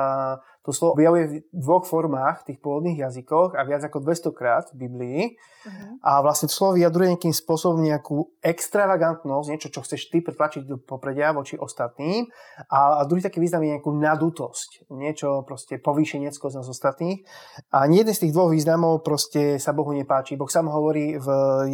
to 0.70 0.78
slovo 0.78 0.94
objavuje 1.02 1.26
v 1.26 1.34
dvoch 1.50 1.90
formách, 1.90 2.46
tých 2.46 2.62
pôvodných 2.62 3.02
jazykoch 3.02 3.58
a 3.58 3.66
viac 3.66 3.82
ako 3.82 4.06
200 4.06 4.38
krát 4.38 4.70
v 4.70 4.86
Biblii. 4.86 5.20
Uh-huh. 5.34 5.98
A 6.06 6.22
vlastne 6.22 6.46
to 6.46 6.54
slovo 6.54 6.78
vyjadruje 6.78 7.18
nejakým 7.18 7.34
spôsobom 7.34 7.82
nejakú 7.82 8.30
extravagantnosť, 8.46 9.48
niečo, 9.50 9.74
čo 9.74 9.82
chceš 9.82 10.14
ty 10.14 10.22
pretlačiť 10.22 10.70
do 10.70 10.78
popredia 10.78 11.34
voči 11.34 11.58
ostatným. 11.58 12.30
A, 12.70 13.02
a 13.02 13.10
druhý 13.10 13.26
taký 13.26 13.42
význam 13.42 13.66
je 13.66 13.74
nejakú 13.74 13.90
nadutosť, 13.90 14.86
niečo 14.94 15.42
proste 15.42 15.82
povýšeneckosť 15.82 16.62
z 16.62 16.70
ostatných. 16.70 17.20
A 17.74 17.90
nie 17.90 18.06
jeden 18.06 18.14
z 18.14 18.30
tých 18.30 18.36
dvoch 18.38 18.54
významov 18.54 19.02
proste 19.02 19.58
sa 19.58 19.74
Bohu 19.74 19.90
nepáči. 19.90 20.38
Boh 20.38 20.48
sám 20.48 20.70
hovorí 20.70 21.18
v, 21.18 21.28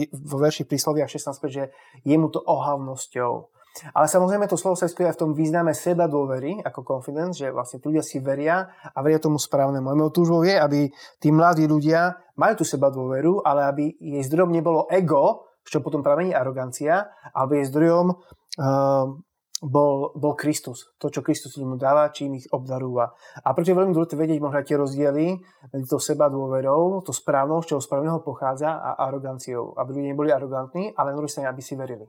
vo 0.07 0.37
verši 0.39 0.63
príslovia 0.63 1.03
16, 1.03 1.35
že 1.51 1.75
je 2.07 2.15
mu 2.15 2.31
to 2.31 2.39
ohavnosťou. 2.39 3.54
Ale 3.91 4.07
samozrejme 4.07 4.47
to 4.47 4.55
slovo 4.55 4.79
sa 4.79 4.87
skryje 4.87 5.15
v 5.15 5.21
tom 5.25 5.31
význame 5.35 5.75
seba 5.75 6.07
dôvery, 6.07 6.63
ako 6.63 6.87
confidence, 6.87 7.43
že 7.43 7.51
vlastne 7.51 7.83
ľudia 7.83 8.03
si 8.05 8.23
veria 8.23 8.71
a 8.71 8.97
veria 9.03 9.19
tomu 9.19 9.35
správnemu. 9.35 9.83
Mojou 9.83 10.23
túžbou 10.23 10.41
je, 10.47 10.55
aby 10.55 10.87
tí 11.19 11.29
mladí 11.31 11.67
ľudia 11.67 12.15
mali 12.39 12.55
tú 12.55 12.63
seba 12.63 12.87
dôveru, 12.87 13.43
ale 13.43 13.67
aby 13.67 13.83
jej 13.99 14.23
zdrojom 14.23 14.51
nebolo 14.55 14.87
ego, 14.87 15.51
čo 15.65 15.83
potom 15.83 16.05
pramení 16.05 16.31
arogancia, 16.31 17.09
ale 17.33 17.59
jej 17.59 17.67
zdrojom 17.73 18.15
uh, 18.15 19.05
bol, 19.65 20.11
bol 20.13 20.33
Kristus. 20.35 20.93
To, 21.01 21.07
čo 21.07 21.25
Kristus 21.25 21.55
ľuďom 21.57 21.79
dáva, 21.79 22.13
čím 22.13 22.37
ich 22.37 22.47
obdarúva. 22.51 23.15
A 23.41 23.55
preto 23.55 23.71
je 23.71 23.79
veľmi 23.79 23.95
dôležité 23.95 24.15
vedieť 24.19 24.39
možno 24.43 24.61
tie 24.61 24.77
rozdiely 24.77 25.25
medzi 25.73 25.87
to 25.87 25.97
seba 25.97 26.27
dôverou, 26.27 27.01
to 27.01 27.15
správnou, 27.15 27.63
z 27.63 27.73
čoho 27.73 27.81
správneho 27.81 28.19
pochádza 28.21 28.77
a 28.77 28.99
aroganciou. 29.09 29.73
Aby 29.79 29.99
ľudia 29.99 30.11
neboli 30.11 30.29
arogantní, 30.29 30.93
ale 30.93 31.15
na 31.15 31.49
aby 31.49 31.61
si 31.63 31.73
verili. 31.73 32.05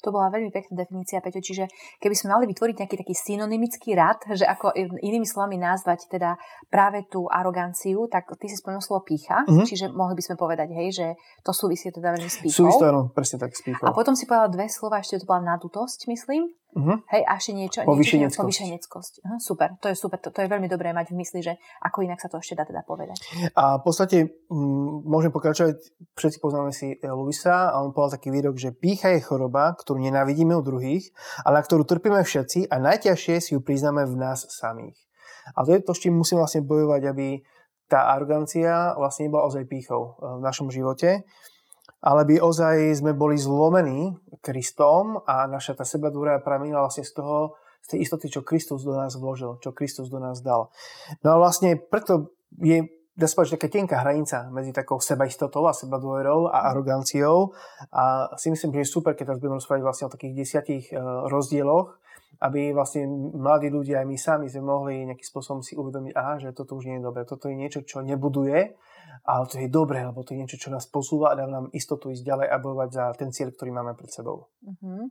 To 0.00 0.12
bola 0.12 0.32
veľmi 0.32 0.48
pekná 0.48 0.84
definícia, 0.84 1.20
Peťo. 1.20 1.44
Čiže 1.44 1.64
keby 2.00 2.14
sme 2.16 2.32
mali 2.32 2.44
vytvoriť 2.48 2.76
nejaký 2.80 2.96
taký 3.00 3.14
synonymický 3.14 3.92
rad, 3.92 4.20
že 4.32 4.48
ako 4.48 4.72
inými 5.00 5.28
slovami 5.28 5.60
nazvať 5.60 6.08
teda 6.08 6.40
práve 6.72 7.04
tú 7.06 7.28
aroganciu, 7.28 8.08
tak 8.08 8.28
ty 8.40 8.48
si 8.48 8.56
spomenul 8.56 8.80
slovo 8.80 9.04
pícha, 9.04 9.44
mm-hmm. 9.44 9.66
čiže 9.68 9.92
mohli 9.92 10.16
by 10.16 10.22
sme 10.24 10.36
povedať, 10.40 10.68
hej, 10.72 10.88
že 10.90 11.06
to 11.44 11.52
súvisí 11.52 11.92
teda 11.92 12.16
veľmi 12.16 12.30
s 12.30 12.40
pýchou. 12.40 12.66
Súvisí 12.66 12.80
to, 12.80 12.88
áno, 12.88 13.02
presne 13.12 13.36
tak 13.36 13.52
s 13.52 13.60
pýchou. 13.60 13.84
A 13.84 13.92
potom 13.92 14.16
si 14.16 14.24
povedal 14.24 14.48
dve 14.48 14.66
slova, 14.72 15.02
ešte 15.02 15.20
to 15.20 15.28
bola 15.28 15.56
nadutosť, 15.56 16.08
myslím. 16.08 16.48
Uh-huh. 16.70 17.02
Hej, 17.10 17.22
a 17.26 17.32
ešte 17.34 17.52
niečo. 17.52 17.78
Povyšeneckosť. 17.82 18.46
Povyšeneckosť. 18.46 19.12
Uh, 19.26 19.38
super, 19.42 19.74
to 19.82 19.90
je 19.90 19.96
super, 19.98 20.22
to, 20.22 20.30
to 20.30 20.38
je 20.44 20.48
veľmi 20.48 20.70
dobré 20.70 20.94
mať 20.94 21.10
v 21.10 21.18
mysli, 21.18 21.42
že 21.42 21.58
ako 21.82 22.06
inak 22.06 22.22
sa 22.22 22.30
to 22.30 22.38
ešte 22.38 22.54
dá 22.54 22.62
teda 22.62 22.86
povedať. 22.86 23.18
A 23.58 23.78
v 23.78 23.82
podstate 23.82 24.46
m, 24.46 25.02
môžem 25.02 25.34
pokračovať, 25.34 25.82
všetci 26.14 26.38
poznáme 26.38 26.70
si 26.70 26.94
Luisa 27.02 27.74
a 27.74 27.82
on 27.82 27.90
povedal 27.90 28.22
taký 28.22 28.30
výrok, 28.30 28.54
že 28.54 28.70
pícha 28.70 29.10
je 29.10 29.18
choroba, 29.18 29.74
ktorú 29.74 29.98
nenávidíme 29.98 30.54
u 30.54 30.62
druhých, 30.62 31.10
ale 31.42 31.58
na 31.58 31.62
ktorú 31.66 31.82
trpíme 31.82 32.22
všetci 32.22 32.70
a 32.70 32.78
najťažšie 32.78 33.34
si 33.42 33.50
ju 33.58 33.60
priznáme 33.60 34.06
v 34.06 34.14
nás 34.14 34.46
samých. 34.46 34.98
A 35.58 35.66
to 35.66 35.74
je 35.74 35.82
to, 35.82 35.90
s 35.90 36.02
čím 36.06 36.14
musíme 36.14 36.38
vlastne 36.38 36.62
bojovať, 36.62 37.02
aby 37.10 37.42
tá 37.90 38.14
arogancia 38.14 38.94
vlastne 38.94 39.26
nebola 39.26 39.50
ozaj 39.50 39.66
pýchou 39.66 40.14
v 40.22 40.42
našom 40.46 40.70
živote 40.70 41.26
ale 42.00 42.24
by 42.24 42.36
ozaj 42.40 42.96
sme 42.96 43.12
boli 43.12 43.36
zlomení 43.36 44.16
Kristom 44.40 45.20
a 45.28 45.44
naša 45.44 45.80
tá 45.80 45.84
seba 45.84 46.08
dôvera 46.08 46.40
pramínala 46.40 46.88
vlastne 46.88 47.04
z 47.04 47.20
toho, 47.20 47.60
z 47.84 47.96
tej 47.96 47.98
istoty, 48.08 48.26
čo 48.32 48.40
Kristus 48.40 48.84
do 48.84 48.96
nás 48.96 49.16
vložil, 49.16 49.60
čo 49.60 49.76
Kristus 49.76 50.08
do 50.08 50.16
nás 50.16 50.40
dal. 50.40 50.72
No 51.20 51.36
a 51.36 51.36
vlastne 51.36 51.76
preto 51.76 52.32
je 52.60 52.88
dá 53.20 53.28
sa 53.28 53.36
povedať, 53.36 53.60
taká 53.60 53.68
tenká 53.68 53.96
hranica 54.00 54.48
medzi 54.48 54.72
takou 54.72 54.96
sebaistotou 54.96 55.68
a 55.68 55.76
seba 55.76 56.00
dôverou 56.00 56.48
a 56.48 56.72
aroganciou 56.72 57.52
a 57.92 58.32
si 58.40 58.48
myslím, 58.48 58.72
že 58.72 58.80
je 58.80 58.94
super, 58.96 59.12
keď 59.12 59.34
teraz 59.34 59.38
budeme 59.44 59.60
rozprávať 59.60 59.82
vlastne 59.84 60.06
o 60.08 60.14
takých 60.14 60.32
desiatich 60.32 60.88
e, 60.88 60.96
rozdieloch, 61.28 62.00
aby 62.40 62.72
vlastne 62.72 63.04
mladí 63.36 63.68
ľudia 63.68 64.00
aj 64.00 64.06
my 64.08 64.16
sami 64.16 64.46
sme 64.48 64.64
mohli 64.64 65.04
nejakým 65.04 65.28
spôsobom 65.28 65.60
si 65.60 65.76
uvedomiť, 65.76 66.12
aha, 66.16 66.34
že 66.40 66.56
toto 66.56 66.80
už 66.80 66.88
nie 66.88 66.96
je 66.96 67.04
dobré, 67.04 67.28
toto 67.28 67.52
je 67.52 67.60
niečo, 67.60 67.84
čo 67.84 68.00
nebuduje, 68.00 68.72
ale 69.24 69.44
to 69.46 69.56
je 69.60 69.68
dobré, 69.68 70.04
lebo 70.04 70.24
to 70.24 70.32
je 70.32 70.40
niečo, 70.44 70.58
čo 70.60 70.72
nás 70.72 70.88
posúva 70.88 71.32
a 71.32 71.38
dá 71.38 71.46
nám 71.46 71.68
istotu 71.74 72.10
ísť 72.10 72.24
ďalej 72.24 72.48
a 72.48 72.56
bojovať 72.62 72.90
za 72.90 73.04
ten 73.16 73.30
cieľ, 73.30 73.52
ktorý 73.52 73.70
máme 73.74 73.92
pred 73.94 74.10
sebou. 74.10 74.48
Uh-huh. 74.64 75.08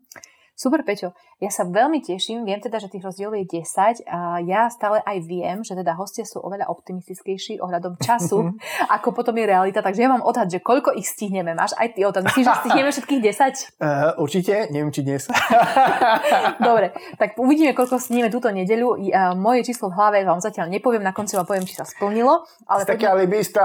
Super, 0.60 0.84
Peťo. 0.84 1.16
Ja 1.40 1.48
sa 1.48 1.64
veľmi 1.64 2.04
teším. 2.04 2.44
Viem 2.44 2.60
teda, 2.60 2.84
že 2.84 2.92
tých 2.92 3.00
rozdielov 3.00 3.40
je 3.40 3.64
10 3.64 4.04
a 4.04 4.44
ja 4.44 4.68
stále 4.68 5.00
aj 5.08 5.24
viem, 5.24 5.64
že 5.64 5.72
teda 5.72 5.96
hostia 5.96 6.28
sú 6.28 6.44
oveľa 6.44 6.68
optimistickejší 6.68 7.64
ohľadom 7.64 7.96
času, 7.96 8.60
ako 9.00 9.16
potom 9.16 9.40
je 9.40 9.48
realita. 9.48 9.80
Takže 9.80 10.04
ja 10.04 10.12
mám 10.12 10.20
odhad, 10.20 10.52
že 10.52 10.60
koľko 10.60 10.92
ich 11.00 11.08
stihneme. 11.08 11.56
Máš 11.56 11.80
aj 11.80 11.96
ty 11.96 12.04
odhad. 12.04 12.28
Myslíš, 12.28 12.44
že 12.44 12.56
stihneme 12.68 12.92
všetkých 12.92 13.22
10? 13.24 13.40
Uh, 13.40 13.88
eh, 13.88 14.12
určite, 14.20 14.54
neviem, 14.76 14.92
či 14.92 15.08
dnes. 15.08 15.32
Dobre, 16.68 16.92
tak 17.16 17.40
uvidíme, 17.40 17.72
koľko 17.72 17.96
stihneme 17.96 18.28
túto 18.28 18.52
nedeľu. 18.52 19.00
Uh, 19.00 19.32
moje 19.40 19.64
číslo 19.64 19.88
v 19.88 19.96
hlave 19.96 20.28
vám 20.28 20.44
zatiaľ 20.44 20.68
nepoviem, 20.68 21.08
na 21.08 21.16
konci 21.16 21.40
vám 21.40 21.48
poviem, 21.48 21.64
či 21.64 21.80
sa 21.80 21.88
splnilo. 21.88 22.44
Ale 22.68 22.84
poďme... 22.84 23.08
alibista. 23.16 23.64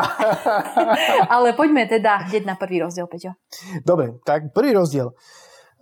ale 1.27 1.59
poďme 1.59 1.91
teda 1.91 2.31
hneď 2.31 2.47
na 2.47 2.55
prvý 2.55 2.87
rozdiel, 2.87 3.11
Peťo. 3.11 3.35
Dobre, 3.83 4.23
tak 4.23 4.55
prvý 4.55 4.71
rozdiel. 4.79 5.11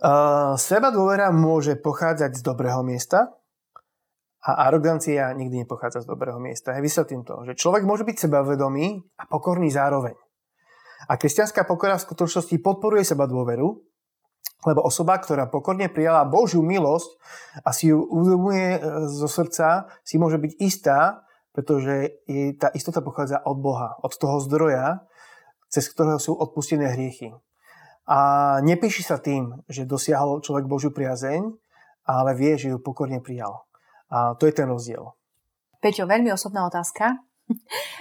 Uh, 0.03 0.59
seba 0.59 0.91
dôvera 0.91 1.31
môže 1.31 1.79
pochádzať 1.79 2.35
z 2.35 2.41
dobrého 2.43 2.83
miesta 2.83 3.39
a 4.43 4.67
arogancia 4.67 5.31
nikdy 5.31 5.63
nepochádza 5.63 6.03
z 6.03 6.11
dobrého 6.11 6.35
miesta. 6.43 6.75
Hej, 6.75 6.91
vysvetlím 6.91 7.23
to, 7.23 7.47
že 7.47 7.55
človek 7.55 7.87
môže 7.87 8.03
byť 8.03 8.27
sebavedomý 8.27 8.99
a 9.15 9.23
pokorný 9.31 9.71
zároveň. 9.71 10.11
A 11.07 11.15
kresťanská 11.15 11.63
pokora 11.63 11.95
v 11.95 12.03
skutočnosti 12.03 12.51
podporuje 12.59 13.07
seba 13.07 13.31
dôveru, 13.31 13.79
lebo 14.67 14.83
osoba, 14.83 15.15
ktorá 15.23 15.47
pokorne 15.47 15.87
prijala 15.87 16.27
Božiu 16.27 16.59
milosť 16.59 17.07
a 17.63 17.71
si 17.71 17.87
ju 17.91 18.03
uvedomuje 18.03 18.75
e, 18.75 18.79
zo 19.07 19.31
srdca, 19.31 19.87
si 20.03 20.19
môže 20.19 20.35
byť 20.35 20.51
istá, 20.59 21.23
pretože 21.55 22.23
jej 22.27 22.55
tá 22.59 22.67
istota 22.75 22.99
pochádza 22.99 23.39
od 23.43 23.55
Boha, 23.55 23.95
od 24.03 24.11
toho 24.15 24.43
zdroja, 24.43 25.07
cez 25.71 25.87
ktorého 25.87 26.19
sú 26.19 26.35
odpustené 26.35 26.91
hriechy. 26.91 27.31
A 28.03 28.59
nepíši 28.59 29.03
sa 29.03 29.15
tým, 29.19 29.63
že 29.71 29.87
dosiahol 29.87 30.43
človek 30.43 30.67
Božiu 30.67 30.91
priazeň, 30.91 31.47
ale 32.03 32.31
vie, 32.35 32.59
že 32.59 32.75
ju 32.75 32.77
pokorne 32.83 33.23
prijal. 33.23 33.63
A 34.11 34.35
to 34.35 34.43
je 34.43 34.53
ten 34.53 34.67
rozdiel. 34.67 35.15
Peťo, 35.79 36.07
veľmi 36.07 36.31
osobná 36.31 36.67
otázka. 36.67 37.23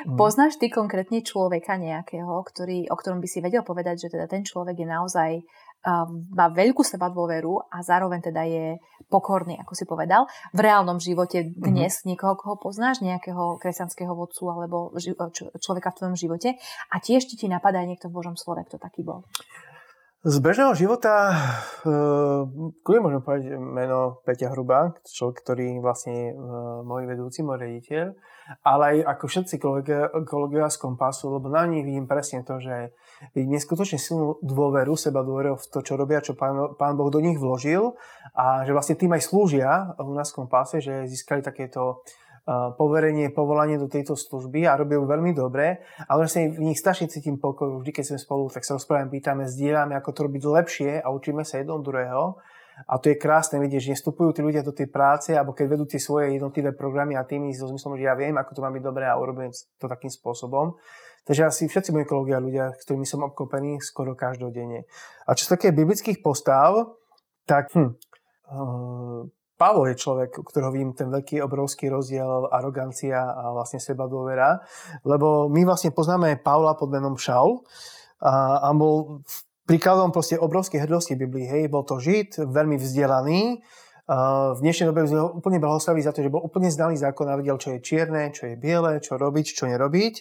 Mm. 0.06 0.14
Poznáš 0.14 0.54
ty 0.59 0.71
konkrétne 0.71 1.18
človeka 1.23 1.75
nejakého, 1.75 2.30
ktorý, 2.30 2.87
o 2.90 2.94
ktorom 2.94 3.18
by 3.18 3.26
si 3.26 3.42
vedel 3.42 3.66
povedať, 3.66 4.06
že 4.06 4.09
teda 4.14 4.30
ten 4.30 4.47
človek 4.47 4.78
je 4.78 4.87
naozaj 4.87 5.30
uh, 5.42 6.06
má 6.30 6.47
veľkú 6.47 6.87
seba 6.87 7.11
dôveru 7.11 7.59
a 7.66 7.82
zároveň 7.82 8.23
teda 8.23 8.42
je 8.47 8.78
pokorný, 9.11 9.59
ako 9.59 9.75
si 9.75 9.82
povedal. 9.82 10.30
V 10.54 10.62
reálnom 10.62 11.02
živote 11.02 11.42
dnes 11.59 12.02
mm-hmm. 12.02 12.06
niekoho, 12.14 12.38
koho 12.38 12.54
poznáš, 12.54 13.02
nejakého 13.02 13.59
kresťanského 13.59 14.14
vodcu 14.14 14.47
alebo 14.47 14.94
ži- 14.94 15.18
človeka 15.59 15.90
v 15.90 15.99
tvojom 15.99 16.16
živote 16.16 16.54
a 16.90 16.97
tiež 17.02 17.26
ti, 17.26 17.35
ti 17.35 17.47
napadá 17.50 17.82
niekto 17.82 18.14
v 18.14 18.23
Božom 18.23 18.38
slove, 18.38 18.62
kto 18.62 18.78
taký 18.78 19.02
bol. 19.02 19.26
Z 20.23 20.38
bežného 20.38 20.71
života, 20.79 21.35
uh, 21.83 22.47
kľudne 22.87 23.02
môžem 23.02 23.23
povedať 23.26 23.59
meno 23.59 24.23
Peťa 24.23 24.55
Hruba, 24.55 24.95
človek, 25.02 25.43
ktorý 25.43 25.83
vlastne 25.83 26.31
uh, 26.31 26.87
môj 26.87 27.11
vedúci, 27.11 27.43
môj 27.43 27.59
rediteľ, 27.59 28.14
ale 28.62 28.83
aj 29.02 29.19
ako 29.19 29.25
všetci 29.26 29.55
kolegovia, 29.59 30.71
z 30.71 30.79
Kompasu, 30.79 31.26
lebo 31.26 31.50
na 31.50 31.67
nich 31.67 31.83
vidím 31.83 32.07
presne 32.07 32.47
to, 32.47 32.62
že 32.62 32.95
neskutočne 33.35 33.99
silnú 33.99 34.38
dôveru, 34.47 34.95
seba 34.95 35.26
dôveru 35.26 35.59
v 35.59 35.67
to, 35.75 35.83
čo 35.83 35.99
robia, 35.99 36.23
čo 36.23 36.38
pán, 36.38 36.79
pán 36.79 36.95
Boh 36.95 37.11
do 37.11 37.19
nich 37.19 37.43
vložil 37.43 37.99
a 38.38 38.62
že 38.62 38.71
vlastne 38.71 38.95
tým 38.95 39.11
aj 39.19 39.26
slúžia 39.26 39.91
u 39.99 40.14
nás 40.14 40.31
v 40.31 40.38
Kompase, 40.38 40.79
že 40.79 41.02
získali 41.11 41.43
takéto 41.43 42.07
poverenie, 42.49 43.30
povolanie 43.30 43.78
do 43.78 43.87
tejto 43.87 44.18
služby 44.18 44.66
a 44.66 44.75
robia 44.75 44.99
ju 44.99 45.06
veľmi 45.06 45.30
dobre, 45.30 45.78
ale 46.11 46.26
vlastne 46.26 46.50
v 46.50 46.66
nich 46.66 46.78
strašne 46.78 47.06
cítim 47.06 47.38
pokoj. 47.38 47.78
Vždy, 47.78 47.94
keď 47.94 48.04
sme 48.14 48.18
spolu, 48.18 48.50
tak 48.50 48.66
sa 48.66 48.75
rozprávame, 48.75 49.14
pýtame, 49.14 49.46
zdieľame, 49.46 49.94
ako 49.94 50.11
to 50.11 50.20
robiť 50.26 50.42
lepšie 50.42 50.90
a 50.99 51.06
učíme 51.14 51.46
sa 51.46 51.62
jedno 51.62 51.78
druhého. 51.78 52.42
A 52.88 52.99
to 52.99 53.12
je 53.12 53.20
krásne 53.20 53.62
vidieť, 53.62 53.92
že 53.92 53.99
vstupujú 54.00 54.34
tí 54.34 54.40
ľudia 54.42 54.64
do 54.64 54.75
tej 54.75 54.90
práce, 54.90 55.30
alebo 55.37 55.54
keď 55.54 55.66
vedú 55.70 55.84
tie 55.87 56.02
svoje 56.02 56.34
jednotlivé 56.34 56.75
programy 56.75 57.14
a 57.14 57.22
tými 57.22 57.54
so 57.54 57.68
zmyslom, 57.68 57.94
že 58.00 58.08
ja 58.08 58.16
viem, 58.18 58.34
ako 58.34 58.58
to 58.58 58.64
má 58.64 58.72
byť 58.72 58.82
dobré 58.82 59.06
a 59.06 59.14
urobím 59.14 59.52
to 59.52 59.87
takým 59.87 60.11
spôsobom. 60.11 60.75
Takže 61.22 61.46
asi 61.46 61.70
všetci 61.70 61.94
moji 61.94 62.08
kolegovia, 62.08 62.42
ľudia, 62.42 62.66
ktorými 62.75 63.06
som 63.06 63.22
obklopený 63.22 63.78
skoro 63.78 64.18
každodenne. 64.18 64.90
A 65.28 65.38
čo 65.38 65.46
sa 65.46 65.54
také 65.54 65.70
biblických 65.70 66.18
postav, 66.18 66.99
tak 67.46 67.70
hm, 67.70 67.94
uh, 68.50 69.30
Pavol 69.62 69.95
je 69.95 70.02
človek, 70.02 70.42
u 70.42 70.42
ktorého 70.42 70.75
vidím 70.75 70.90
ten 70.90 71.07
veľký, 71.07 71.38
obrovský 71.47 71.87
rozdiel, 71.87 72.50
arogancia 72.50 73.23
a 73.23 73.54
vlastne 73.54 73.78
seba 73.78 74.11
dôvera, 74.11 74.59
lebo 75.07 75.47
my 75.47 75.62
vlastne 75.62 75.95
poznáme 75.95 76.42
Pavla 76.42 76.75
pod 76.75 76.90
menom 76.90 77.14
Šaul 77.14 77.62
a, 78.19 78.59
a 78.59 78.75
bol 78.75 79.23
príkladom 79.62 80.11
proste 80.11 80.35
obrovskej 80.35 80.83
hrdosti 80.83 81.14
Biblii. 81.14 81.47
Hej, 81.47 81.71
bol 81.71 81.87
to 81.87 82.02
žid, 82.02 82.42
veľmi 82.42 82.75
vzdelaný, 82.75 83.62
v 84.52 84.59
dnešnej 84.59 84.90
dobe 84.90 85.07
ho 85.14 85.38
úplne 85.38 85.62
blahoslaví 85.62 86.02
za 86.02 86.11
to, 86.11 86.26
že 86.26 86.33
bol 86.35 86.42
úplne 86.42 86.66
znalý 86.66 86.99
zákon 86.99 87.31
a 87.31 87.38
vedel, 87.38 87.54
čo 87.54 87.71
je 87.71 87.78
čierne, 87.78 88.35
čo 88.35 88.50
je 88.50 88.59
biele, 88.59 88.99
čo 88.99 89.14
robiť, 89.14 89.47
čo 89.54 89.71
nerobiť. 89.71 90.14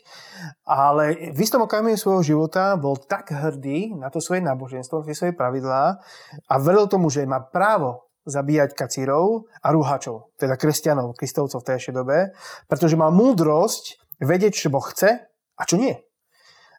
Ale 0.69 1.33
v 1.33 1.39
istom 1.41 1.65
okamihu 1.65 1.97
svojho 1.97 2.21
života 2.21 2.77
bol 2.77 2.93
tak 2.93 3.33
hrdý 3.33 3.97
na 3.97 4.13
to 4.13 4.21
svoje 4.21 4.45
náboženstvo, 4.45 5.01
tie 5.01 5.17
svoje 5.17 5.33
pravidlá 5.33 5.97
a 6.45 6.53
veril 6.61 6.85
tomu, 6.85 7.09
že 7.09 7.25
má 7.25 7.41
právo 7.41 8.10
zabíjať 8.25 8.77
kacírov 8.77 9.49
a 9.61 9.67
rúhačov, 9.73 10.33
teda 10.37 10.53
kresťanov, 10.57 11.17
kristovcov 11.17 11.61
v 11.61 11.67
tej 11.67 11.93
dobe, 11.93 12.33
pretože 12.69 12.99
mal 12.99 13.09
múdrosť 13.09 13.97
vedieť, 14.21 14.53
čo 14.53 14.73
Boh 14.73 14.85
chce 14.85 15.25
a 15.57 15.63
čo 15.65 15.75
nie. 15.77 15.97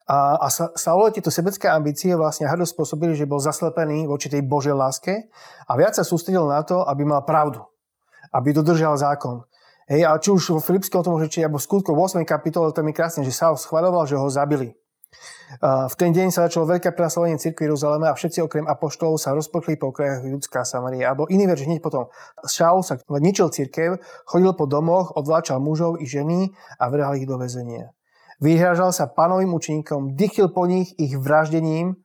A, 0.06 0.34
a 0.38 0.46
Saulo 0.50 1.14
tieto 1.14 1.30
sebecké 1.30 1.70
ambície 1.70 2.10
vlastne 2.18 2.50
hrdo 2.50 2.66
spôsobili, 2.66 3.14
že 3.14 3.26
bol 3.26 3.38
zaslepený 3.38 4.10
voči 4.10 4.26
tej 4.26 4.42
Božej 4.42 4.74
láske 4.74 5.30
a 5.66 5.72
viac 5.78 5.94
sa 5.94 6.02
sústredil 6.02 6.42
na 6.50 6.66
to, 6.66 6.82
aby 6.82 7.06
mal 7.06 7.22
pravdu, 7.22 7.62
aby 8.34 8.50
dodržal 8.50 8.98
zákon. 8.98 9.46
Hej, 9.86 10.06
a 10.06 10.18
či 10.18 10.30
už 10.34 10.58
vo 10.58 10.60
Filipskom 10.62 11.02
to 11.02 11.10
môže 11.10 11.30
či 11.30 11.42
alebo 11.42 11.58
v 11.58 11.66
skutku 11.66 11.94
v 11.94 12.02
8. 12.02 12.22
kapitole, 12.26 12.70
to 12.74 12.82
mi 12.82 12.94
krásne, 12.94 13.22
že 13.22 13.34
Saul 13.34 13.58
schvaľoval, 13.58 14.06
že 14.06 14.18
ho 14.18 14.26
zabili. 14.30 14.74
V 15.62 15.94
ten 16.00 16.10
deň 16.16 16.32
sa 16.32 16.48
začalo 16.48 16.64
veľké 16.64 16.96
prenasledovanie 16.96 17.36
cirkvi 17.36 17.68
Jeruzaleme 17.68 18.08
a 18.08 18.16
všetci 18.16 18.40
okrem 18.40 18.64
apoštolov 18.64 19.20
sa 19.20 19.36
rozpočli 19.36 19.76
po 19.76 19.92
okrajoch 19.92 20.24
Judská 20.24 20.64
Samaria. 20.64 21.12
Alebo 21.12 21.28
iný 21.28 21.44
verš 21.44 21.68
hneď 21.68 21.84
potom. 21.84 22.08
Šaul 22.42 22.80
sa 22.80 22.96
ničil 23.20 23.52
cirkev, 23.52 24.00
chodil 24.24 24.52
po 24.56 24.64
domoch, 24.64 25.12
odvláčal 25.12 25.60
mužov 25.60 26.00
i 26.00 26.08
ženy 26.08 26.56
a 26.80 26.88
vrhal 26.88 27.20
ich 27.20 27.28
do 27.28 27.36
väzenia. 27.36 27.92
Vyhražal 28.42 28.90
sa 28.90 29.06
panovým 29.06 29.52
učeníkom, 29.54 30.18
dychil 30.18 30.50
po 30.50 30.66
nich 30.66 30.96
ich 30.98 31.14
vraždením 31.14 32.00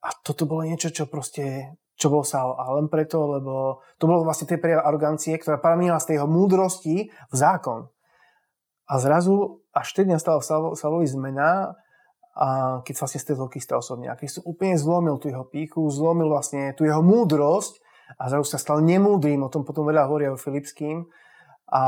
a 0.00 0.08
toto 0.24 0.48
bolo 0.48 0.64
niečo, 0.64 0.88
čo 0.88 1.04
proste 1.10 1.76
čo 1.94 2.10
bol 2.10 2.26
Saul. 2.26 2.58
A 2.58 2.74
len 2.74 2.90
preto, 2.90 3.22
lebo 3.38 3.82
to 3.98 4.10
bolo 4.10 4.26
vlastne 4.26 4.50
tie 4.50 4.58
prejav 4.58 4.82
arogancie, 4.82 5.38
ktorá 5.38 5.62
pramínala 5.62 6.02
z 6.02 6.14
tej 6.14 6.16
jeho 6.22 6.28
múdrosti 6.30 7.10
v 7.10 7.34
zákon. 7.34 7.86
A 8.90 8.98
zrazu 9.00 9.64
až 9.72 9.94
vtedy 9.94 10.12
nastala 10.12 10.42
v 10.42 10.74
Saulovi 10.76 11.06
zmena, 11.08 11.78
a 12.34 12.80
keď 12.82 12.94
vlastne 12.98 13.22
stretol 13.22 13.46
Krista 13.46 13.78
osobne. 13.78 14.10
A 14.10 14.18
Kristus 14.18 14.42
úplne 14.42 14.74
zlomil 14.74 15.22
tú 15.22 15.30
jeho 15.30 15.46
píchu, 15.46 15.86
zlomil 15.86 16.26
vlastne 16.26 16.74
tú 16.74 16.82
jeho 16.82 16.98
múdrosť 16.98 17.78
a 18.18 18.26
zrazu 18.26 18.50
sa 18.50 18.58
stal 18.58 18.82
nemúdrým, 18.82 19.38
o 19.46 19.52
tom 19.52 19.62
potom 19.62 19.86
veľa 19.86 20.10
hovoria 20.10 20.34
o 20.34 20.38
Filipským. 20.38 21.06
A, 21.70 21.84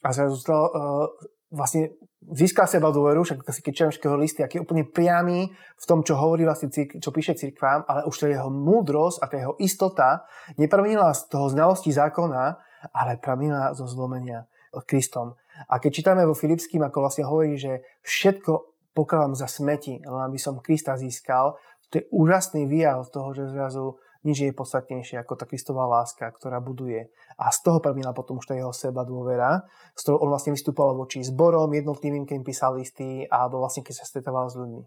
a 0.00 0.08
zrazu 0.10 0.40
stal, 0.40 0.72
uh, 0.72 1.06
vlastne 1.52 1.92
získal 2.32 2.64
seba 2.64 2.88
dôveru, 2.88 3.26
však 3.26 3.44
keď 3.44 3.72
čítam 3.92 4.16
listy, 4.16 4.40
aký 4.40 4.56
je 4.58 4.64
úplne 4.64 4.88
priamy 4.88 5.52
v 5.52 5.84
tom, 5.84 6.00
čo 6.00 6.16
hovorí 6.16 6.48
vlastne, 6.48 6.72
čo 6.72 7.10
píše 7.12 7.36
cirkvám, 7.36 7.84
ale 7.84 8.08
už 8.08 8.14
to 8.14 8.30
jeho 8.30 8.48
múdrosť 8.48 9.20
a 9.20 9.24
tá 9.28 9.36
jeho 9.36 9.54
istota 9.60 10.24
nepramenila 10.56 11.12
z 11.12 11.28
toho 11.28 11.52
znalosti 11.52 11.92
zákona, 11.92 12.56
ale 12.94 13.20
pramenila 13.20 13.76
zo 13.76 13.84
zlomenia 13.84 14.48
Kristom. 14.88 15.36
A 15.68 15.76
keď 15.76 15.90
čítame 15.92 16.22
vo 16.24 16.32
Filipským, 16.32 16.80
ako 16.80 16.98
vlastne 17.04 17.28
hovorí, 17.28 17.60
že 17.60 17.84
všetko 18.00 18.71
pokladám 18.92 19.34
za 19.36 19.48
smeti, 19.48 20.00
len 20.00 20.22
aby 20.28 20.38
som 20.38 20.60
Krista 20.60 20.96
získal. 20.96 21.56
To 21.92 22.00
je 22.00 22.08
úžasný 22.08 22.64
výjav 22.64 23.04
toho, 23.12 23.36
že 23.36 23.52
zrazu 23.52 24.00
nič 24.22 24.38
je 24.38 24.54
podstatnejšie 24.54 25.18
ako 25.18 25.34
tá 25.34 25.44
Kristová 25.50 25.84
láska, 25.90 26.30
ktorá 26.30 26.62
buduje. 26.62 27.10
A 27.36 27.50
z 27.50 27.58
toho 27.66 27.82
pramila 27.82 28.14
potom 28.14 28.38
už 28.38 28.48
tá 28.48 28.54
jeho 28.54 28.70
seba 28.70 29.02
dôvera, 29.02 29.66
s 29.98 30.06
ktorou 30.06 30.22
on 30.22 30.30
vlastne 30.30 30.54
vystúpal 30.54 30.94
voči 30.94 31.26
zborom, 31.26 31.74
jednotlivým, 31.74 32.22
keď 32.22 32.38
písal 32.46 32.78
listy, 32.78 33.26
alebo 33.26 33.58
vlastne 33.58 33.82
keď 33.82 33.94
sa 33.98 34.06
stretával 34.06 34.46
s 34.46 34.54
ľuďmi. 34.54 34.82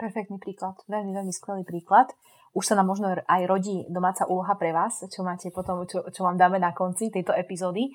Perfektný 0.00 0.40
príklad, 0.40 0.80
veľmi, 0.88 1.12
veľmi 1.12 1.32
skvelý 1.32 1.62
príklad. 1.62 2.10
Už 2.50 2.66
sa 2.66 2.74
nám 2.74 2.90
možno 2.90 3.14
aj 3.14 3.42
rodí 3.46 3.86
domáca 3.86 4.26
úloha 4.26 4.58
pre 4.58 4.74
vás, 4.74 4.98
čo 5.06 5.22
máte 5.22 5.54
potom, 5.54 5.86
čo, 5.86 6.02
čo 6.10 6.26
vám 6.26 6.34
dáme 6.34 6.58
na 6.58 6.74
konci 6.74 7.12
tejto 7.12 7.30
epizódy. 7.30 7.86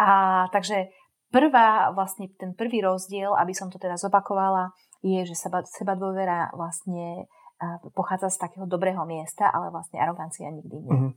A 0.00 0.46
takže 0.48 0.88
prvá, 1.28 1.92
vlastne 1.92 2.32
ten 2.36 2.52
prvý 2.56 2.80
rozdiel, 2.84 3.32
aby 3.36 3.52
som 3.52 3.68
to 3.68 3.76
teda 3.76 3.96
zopakovala, 4.00 4.72
je, 5.04 5.22
že 5.28 5.34
seba, 5.38 5.62
seba 5.64 5.94
dôvera 5.94 6.50
vlastne 6.56 7.30
pochádza 7.94 8.30
z 8.30 8.38
takého 8.38 8.66
dobrého 8.66 9.02
miesta, 9.02 9.50
ale 9.50 9.74
vlastne 9.74 9.98
arogancia 9.98 10.46
nikdy 10.50 10.76
nie. 10.78 10.94
Mm-hmm. 10.94 11.12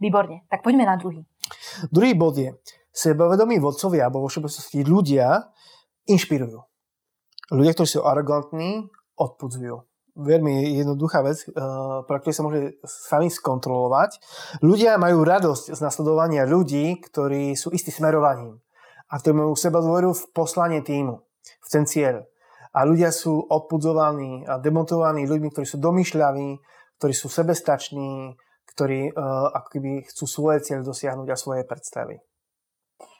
Výborne, 0.00 0.44
tak 0.48 0.60
poďme 0.60 0.84
na 0.88 0.96
druhý. 0.96 1.24
Druhý 1.88 2.12
bod 2.12 2.36
je, 2.36 2.52
sebavedomí 2.92 3.60
vodcovia, 3.60 4.08
alebo 4.08 4.24
vo 4.24 4.28
všeobecnosti 4.28 4.84
ľudia 4.84 5.52
inšpirujú. 6.08 6.60
Ľudia, 7.52 7.72
ktorí 7.76 7.88
sú 7.88 8.00
arogantní, 8.04 8.88
odpudzujú. 9.16 9.84
Veľmi 10.16 10.80
jednoduchá 10.80 11.20
vec, 11.20 11.44
eh, 11.44 11.52
pre 12.08 12.16
ktorú 12.20 12.32
sa 12.32 12.44
môže 12.44 12.60
sami 12.88 13.28
skontrolovať. 13.28 14.16
Ľudia 14.64 14.96
majú 14.96 15.24
radosť 15.24 15.76
z 15.76 15.80
nasledovania 15.80 16.48
ľudí, 16.48 16.96
ktorí 17.04 17.52
sú 17.52 17.72
istý 17.72 17.92
smerovaním 17.92 18.64
a 19.06 19.14
ktorí 19.18 19.34
majú 19.38 19.54
seba 19.54 19.78
dôveru 19.78 20.10
v 20.14 20.24
poslanie 20.34 20.82
týmu, 20.82 21.22
v 21.42 21.68
ten 21.68 21.86
cieľ. 21.86 22.26
A 22.76 22.84
ľudia 22.84 23.08
sú 23.08 23.40
odpudzovaní 23.40 24.44
a 24.44 24.60
demontovaní 24.60 25.24
ľuďmi, 25.24 25.48
ktorí 25.48 25.64
sú 25.64 25.80
domýšľaví, 25.80 26.48
ktorí 27.00 27.14
sú 27.16 27.32
sebestační, 27.32 28.36
ktorí 28.76 29.16
uh, 29.16 29.48
ako 29.56 29.68
keby 29.72 29.90
chcú 30.12 30.24
svoje 30.28 30.58
cieľ 30.60 30.84
dosiahnuť 30.84 31.28
a 31.32 31.40
svoje 31.40 31.62
predstavy. 31.64 32.20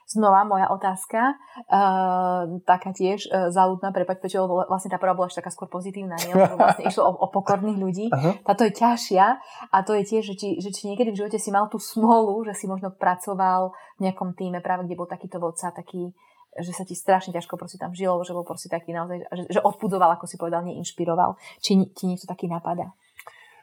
Znova 0.06 0.46
moja 0.46 0.70
otázka, 0.70 1.34
uh, 1.66 2.46
taká 2.62 2.94
tiež 2.94 3.26
uh, 3.26 3.50
záľudná, 3.50 3.90
prepať, 3.90 4.22
prečo 4.22 4.46
vlastne 4.46 4.94
tá 4.94 5.02
prvá 5.02 5.18
bola 5.18 5.26
až 5.26 5.42
taká 5.42 5.50
skôr 5.50 5.66
pozitívna, 5.66 6.14
nie? 6.22 6.30
lebo 6.30 6.54
vlastne 6.54 6.86
išlo 6.86 7.10
o, 7.10 7.26
o 7.26 7.28
pokorných 7.34 7.74
ľudí. 7.74 8.06
Uh-huh. 8.14 8.38
Táto 8.46 8.62
je 8.62 8.72
ťažšia 8.78 9.26
a 9.74 9.76
to 9.82 9.98
je 9.98 10.06
tiež, 10.06 10.22
že 10.30 10.34
či, 10.38 10.48
že 10.62 10.70
či 10.70 10.94
niekedy 10.94 11.10
v 11.10 11.18
živote 11.18 11.42
si 11.42 11.50
mal 11.50 11.66
tú 11.66 11.82
smolu, 11.82 12.46
že 12.46 12.54
si 12.54 12.70
možno 12.70 12.94
pracoval 12.94 13.74
v 13.98 14.06
nejakom 14.06 14.38
týme, 14.38 14.62
práve 14.62 14.86
kde 14.86 14.94
bol 14.94 15.10
takýto 15.10 15.42
vodca, 15.42 15.74
taký, 15.74 16.14
že 16.54 16.70
sa 16.70 16.86
ti 16.86 16.94
strašne 16.94 17.34
ťažko 17.34 17.58
proste 17.58 17.82
tam 17.82 17.90
žilo, 17.90 18.22
že 18.22 18.30
bol 18.30 18.46
proste 18.46 18.70
taký 18.70 18.94
naozaj, 18.94 19.26
že, 19.26 19.58
že 19.58 19.60
odpudoval, 19.60 20.14
ako 20.14 20.30
si 20.30 20.38
povedal, 20.38 20.62
neinšpiroval. 20.62 21.34
Či 21.58 21.82
ti 21.98 22.06
niekto 22.06 22.30
taký 22.30 22.46
napadá? 22.46 22.94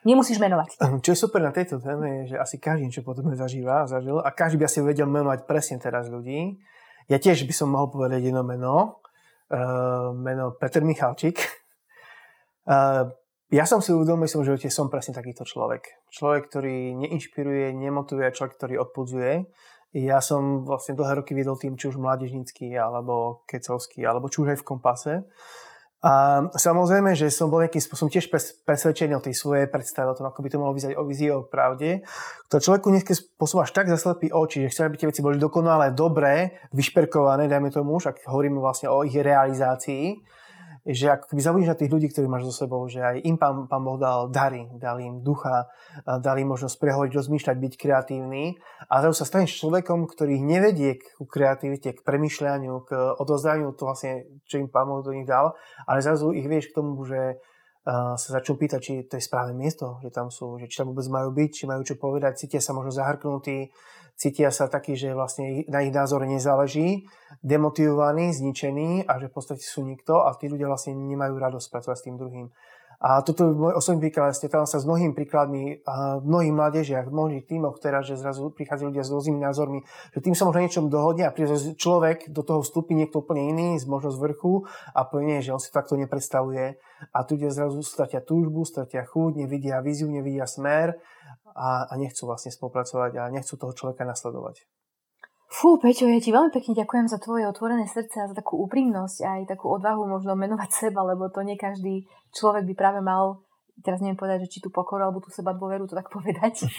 Nemusíš 0.04 0.40
menovať. 0.40 0.80
Ehm, 0.84 1.00
čo 1.00 1.16
je 1.16 1.20
super 1.20 1.40
na 1.40 1.56
tejto 1.56 1.80
téme 1.80 2.24
je, 2.24 2.36
že 2.36 2.38
asi 2.40 2.60
každý 2.60 2.92
niečo 2.92 3.04
potom 3.08 3.32
zažíva 3.36 3.88
zažil 3.88 4.20
a 4.20 4.30
každý 4.36 4.60
by 4.60 4.66
asi 4.68 4.80
vedel 4.84 5.08
menovať 5.08 5.48
presne 5.48 5.80
teraz 5.80 6.12
ľudí. 6.12 6.60
Ja 7.12 7.20
tiež 7.20 7.44
by 7.44 7.54
som 7.56 7.72
mohol 7.72 7.92
povedať 7.92 8.32
jedno 8.32 8.48
meno, 8.48 9.04
uh, 9.52 10.16
meno 10.16 10.56
Peter 10.56 10.84
Michalčík. 10.84 11.40
Uh, 12.64 13.12
ja 13.52 13.68
som 13.68 13.84
si 13.84 13.92
uvedomil, 13.92 14.26
že 14.26 14.72
som 14.72 14.88
presne 14.88 15.12
takýto 15.12 15.44
človek. 15.44 16.08
Človek, 16.10 16.48
ktorý 16.48 16.96
neinšpiruje, 16.96 17.76
nemotivuje, 17.76 18.34
človek, 18.34 18.56
ktorý 18.56 18.82
odpudzuje. 18.88 19.46
Ja 19.94 20.26
som 20.26 20.66
vlastne 20.66 20.98
dlhé 20.98 21.22
roky 21.22 21.38
viedol 21.38 21.60
tým, 21.62 21.78
či 21.78 21.94
už 21.94 22.02
mládežnícky, 22.02 22.74
alebo 22.74 23.46
kecovský, 23.46 24.02
alebo 24.10 24.26
či 24.26 24.42
už 24.42 24.58
aj 24.58 24.60
v 24.64 24.66
kompase. 24.66 25.14
A 26.04 26.44
samozrejme, 26.52 27.16
že 27.16 27.32
som 27.32 27.48
bol 27.48 27.64
nejakým 27.64 27.80
spôsobom 27.80 28.12
tiež 28.12 28.28
presvedčený 28.68 29.16
o 29.16 29.24
tej 29.24 29.40
svojej 29.40 29.72
predstave 29.72 30.12
o 30.12 30.18
tom, 30.20 30.28
ako 30.28 30.44
by 30.44 30.50
to 30.52 30.60
mohlo 30.60 30.76
vyzerať 30.76 31.00
o 31.00 31.08
vízii 31.08 31.32
o 31.32 31.48
pravde. 31.48 32.04
To 32.52 32.60
človeku 32.60 32.92
nejakým 32.92 33.16
spôsobom 33.16 33.64
až 33.64 33.72
tak 33.72 33.88
zaslepí 33.88 34.28
oči, 34.28 34.68
že 34.68 34.72
chce, 34.76 34.82
aby 34.92 35.00
tie 35.00 35.08
veci 35.08 35.24
boli 35.24 35.40
dokonale 35.40 35.96
dobré, 35.96 36.60
vyšperkované, 36.76 37.48
dajme 37.48 37.72
tomu, 37.72 38.04
však 38.04 38.28
hovoríme 38.28 38.60
vlastne 38.60 38.92
o 38.92 39.08
ich 39.08 39.16
realizácii 39.16 40.20
že 40.84 41.16
ako 41.16 41.32
keby 41.32 41.64
na 41.64 41.80
tých 41.80 41.88
ľudí, 41.88 42.12
ktorí 42.12 42.28
máš 42.28 42.52
so 42.52 42.68
sebou, 42.68 42.84
že 42.92 43.00
aj 43.00 43.24
im 43.24 43.40
pán, 43.40 43.72
pán 43.72 43.88
Boh 43.88 43.96
dal 43.96 44.28
dary, 44.28 44.68
dal 44.76 45.00
im 45.00 45.24
ducha, 45.24 45.72
dal 46.04 46.36
im 46.36 46.52
možnosť 46.52 46.76
prehovoriť, 46.76 47.12
rozmýšľať, 47.16 47.56
byť 47.56 47.74
kreatívny. 47.80 48.60
A 48.92 49.00
zrazu 49.00 49.24
sa 49.24 49.30
staneš 49.32 49.56
človekom, 49.64 50.12
ktorý 50.12 50.44
nevedie 50.44 51.00
k 51.00 51.24
kreativite, 51.24 51.96
k 51.96 52.04
premyšľaniu, 52.04 52.84
k 52.84 52.92
odozdaniu 53.16 53.72
to 53.80 53.88
vlastne, 53.88 54.28
čo 54.44 54.60
im 54.60 54.68
pán 54.68 54.92
Boh 54.92 55.00
do 55.00 55.16
nich 55.16 55.24
dal, 55.24 55.56
ale 55.88 56.04
zrazu 56.04 56.36
ich 56.36 56.52
vieš 56.52 56.76
k 56.76 56.84
tomu, 56.84 57.00
že 57.08 57.40
sa 57.84 58.16
začnú 58.16 58.56
pýtať, 58.56 58.80
či 58.80 58.94
to 59.08 59.20
je 59.20 59.28
správne 59.28 59.60
miesto, 59.60 60.00
že 60.00 60.08
tam 60.08 60.32
sú, 60.32 60.56
že 60.56 60.72
či 60.72 60.80
tam 60.80 60.96
vôbec 60.96 61.04
majú 61.12 61.36
byť, 61.36 61.50
či 61.52 61.64
majú 61.68 61.84
čo 61.84 62.00
povedať, 62.00 62.40
cítia 62.40 62.64
sa 62.64 62.72
možno 62.72 62.96
zahrknutí, 62.96 63.76
cítia 64.16 64.54
sa 64.54 64.70
takí, 64.70 64.94
že 64.96 65.12
vlastne 65.12 65.66
na 65.68 65.82
ich 65.84 65.94
názore 65.94 66.30
nezáleží, 66.30 67.06
demotivovaní, 67.42 68.34
zničení 68.34 69.10
a 69.10 69.20
že 69.20 69.28
v 69.30 69.34
podstate 69.34 69.64
sú 69.64 69.84
nikto 69.84 70.24
a 70.24 70.34
tí 70.38 70.48
ľudia 70.48 70.70
vlastne 70.70 70.96
nemajú 70.96 71.36
radosť 71.36 71.68
pracovať 71.70 71.98
s 71.98 72.06
tým 72.06 72.16
druhým. 72.18 72.48
A 73.04 73.20
toto 73.20 73.44
je 73.44 73.52
môj 73.52 73.76
osobný 73.76 74.08
príklad. 74.08 74.32
Stretávam 74.32 74.64
sa 74.64 74.80
s 74.80 74.88
mnohými 74.88 75.12
príkladmi 75.12 75.84
v 75.84 76.24
mnohých 76.24 76.56
mládežiach, 76.56 77.12
mnohých 77.12 77.44
tímoch 77.44 77.76
teraz, 77.84 78.08
že 78.08 78.16
zrazu 78.16 78.48
prichádzajú 78.56 78.96
ľudia 78.96 79.04
s 79.04 79.12
rôznymi 79.12 79.40
názormi, 79.44 79.80
že 80.16 80.24
tým 80.24 80.32
sa 80.32 80.48
možno 80.48 80.64
niečom 80.64 80.88
dohodne 80.88 81.28
a 81.28 81.36
príde 81.36 81.52
človek, 81.76 82.32
do 82.32 82.48
toho 82.48 82.64
vstúpi 82.64 82.96
niekto 82.96 83.20
úplne 83.20 83.52
iný, 83.52 83.76
z 83.76 83.92
možno 83.92 84.08
z 84.08 84.24
vrchu 84.24 84.64
a 84.96 85.04
povie, 85.04 85.44
že 85.44 85.52
on 85.52 85.60
si 85.60 85.68
takto 85.76 86.00
nepredstavuje. 86.00 86.80
A 87.12 87.28
tu 87.28 87.36
ľudia 87.36 87.52
zrazu 87.52 87.84
stratia 87.84 88.24
túžbu, 88.24 88.64
stratia 88.64 89.04
chuť, 89.04 89.36
nevidia 89.36 89.84
víziu, 89.84 90.08
nevidia 90.08 90.48
smer 90.48 90.96
a, 91.52 91.84
a 91.92 91.94
nechcú 92.00 92.24
vlastne 92.24 92.56
spolupracovať 92.56 93.20
a 93.20 93.28
nechcú 93.28 93.60
toho 93.60 93.76
človeka 93.76 94.08
nasledovať. 94.08 94.64
Fú, 95.54 95.78
Peťo, 95.78 96.10
ja 96.10 96.18
ti 96.18 96.34
veľmi 96.34 96.50
pekne 96.50 96.74
ďakujem 96.82 97.06
za 97.12 97.22
tvoje 97.22 97.46
otvorené 97.46 97.86
srdce 97.86 98.26
a 98.26 98.30
za 98.32 98.34
takú 98.34 98.58
úprimnosť 98.66 99.18
a 99.22 99.30
aj 99.38 99.54
takú 99.54 99.70
odvahu 99.70 100.10
možno 100.10 100.34
menovať 100.34 100.70
seba, 100.72 101.06
lebo 101.06 101.30
to 101.30 101.46
nie 101.46 101.60
každý 101.60 102.10
človek 102.34 102.68
by 102.70 102.76
práve 102.76 103.00
mal 103.00 103.46
teraz 103.82 104.06
neviem 104.06 104.20
povedať, 104.20 104.46
že 104.46 104.52
či 104.54 104.60
tú 104.62 104.70
pokoru 104.70 105.10
alebo 105.10 105.18
tú 105.18 105.34
seba 105.34 105.58
dôveru 105.58 105.90
to 105.90 105.98
tak 105.98 106.12
povedať, 106.18 106.70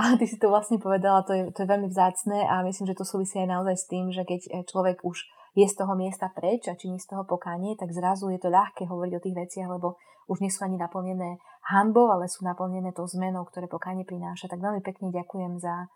ale 0.00 0.16
ty 0.16 0.24
si 0.24 0.40
to 0.40 0.48
vlastne 0.48 0.80
povedala, 0.80 1.20
to 1.20 1.36
je, 1.36 1.42
to 1.52 1.64
je 1.64 1.68
veľmi 1.68 1.92
vzácne 1.92 2.48
a 2.48 2.64
myslím, 2.64 2.88
že 2.88 2.96
to 2.96 3.04
súvisí 3.04 3.36
aj 3.36 3.52
naozaj 3.52 3.76
s 3.76 3.84
tým, 3.84 4.08
že 4.08 4.24
keď 4.24 4.64
človek 4.64 5.04
už 5.04 5.28
je 5.58 5.66
z 5.66 5.74
toho 5.74 5.92
miesta 5.98 6.30
preč 6.32 6.70
a 6.70 6.78
činí 6.78 7.02
z 7.02 7.10
toho 7.10 7.26
pokánie, 7.26 7.74
tak 7.74 7.90
zrazu 7.90 8.30
je 8.30 8.40
to 8.40 8.48
ľahké 8.48 8.86
hovoriť 8.86 9.12
o 9.18 9.24
tých 9.24 9.36
veciach, 9.36 9.68
lebo 9.68 9.98
už 10.28 10.44
nie 10.44 10.52
sú 10.52 10.62
ani 10.62 10.76
naplnené 10.76 11.40
hanbou, 11.72 12.12
ale 12.12 12.28
sú 12.28 12.44
naplnené 12.44 12.92
tou 12.92 13.08
zmenou, 13.08 13.48
ktoré 13.48 13.66
pokánie 13.66 14.04
prináša. 14.04 14.46
Tak 14.46 14.60
veľmi 14.60 14.84
pekne 14.84 15.08
ďakujem 15.08 15.56
za, 15.56 15.88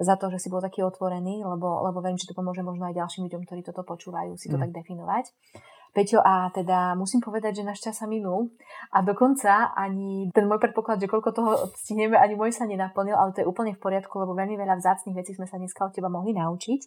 za 0.00 0.16
to, 0.16 0.32
že 0.32 0.40
si 0.40 0.48
bol 0.48 0.64
taký 0.64 0.82
otvorený, 0.82 1.44
lebo, 1.44 1.84
lebo 1.84 2.00
verím, 2.00 2.16
že 2.16 2.32
to 2.32 2.34
pomôže 2.34 2.64
možno 2.64 2.88
aj 2.88 2.96
ďalším 2.96 3.28
ľuďom, 3.28 3.44
ktorí 3.44 3.60
toto 3.60 3.84
počúvajú, 3.84 4.34
si 4.40 4.48
to 4.48 4.56
mm. 4.56 4.62
tak 4.66 4.70
definovať. 4.72 5.24
Peťo, 5.94 6.18
a 6.18 6.50
teda 6.50 6.98
musím 6.98 7.22
povedať, 7.22 7.62
že 7.62 7.66
náš 7.70 7.78
čas 7.78 8.02
sa 8.02 8.10
minul 8.10 8.50
a 8.90 8.98
dokonca 8.98 9.70
ani 9.78 10.26
ten 10.34 10.50
môj 10.50 10.58
predpoklad, 10.58 10.98
že 10.98 11.06
koľko 11.06 11.30
toho 11.30 11.50
stihneme, 11.78 12.18
ani 12.18 12.34
môj 12.34 12.50
sa 12.50 12.66
nenaplnil, 12.66 13.14
ale 13.14 13.30
to 13.30 13.46
je 13.46 13.48
úplne 13.48 13.70
v 13.70 13.78
poriadku, 13.78 14.10
lebo 14.18 14.34
veľmi 14.34 14.58
veľa 14.58 14.82
vzácných 14.82 15.14
vecí 15.14 15.38
sme 15.38 15.46
sa 15.46 15.54
dneska 15.54 15.86
od 15.86 15.94
teba 15.94 16.10
mohli 16.10 16.34
naučiť. 16.34 16.80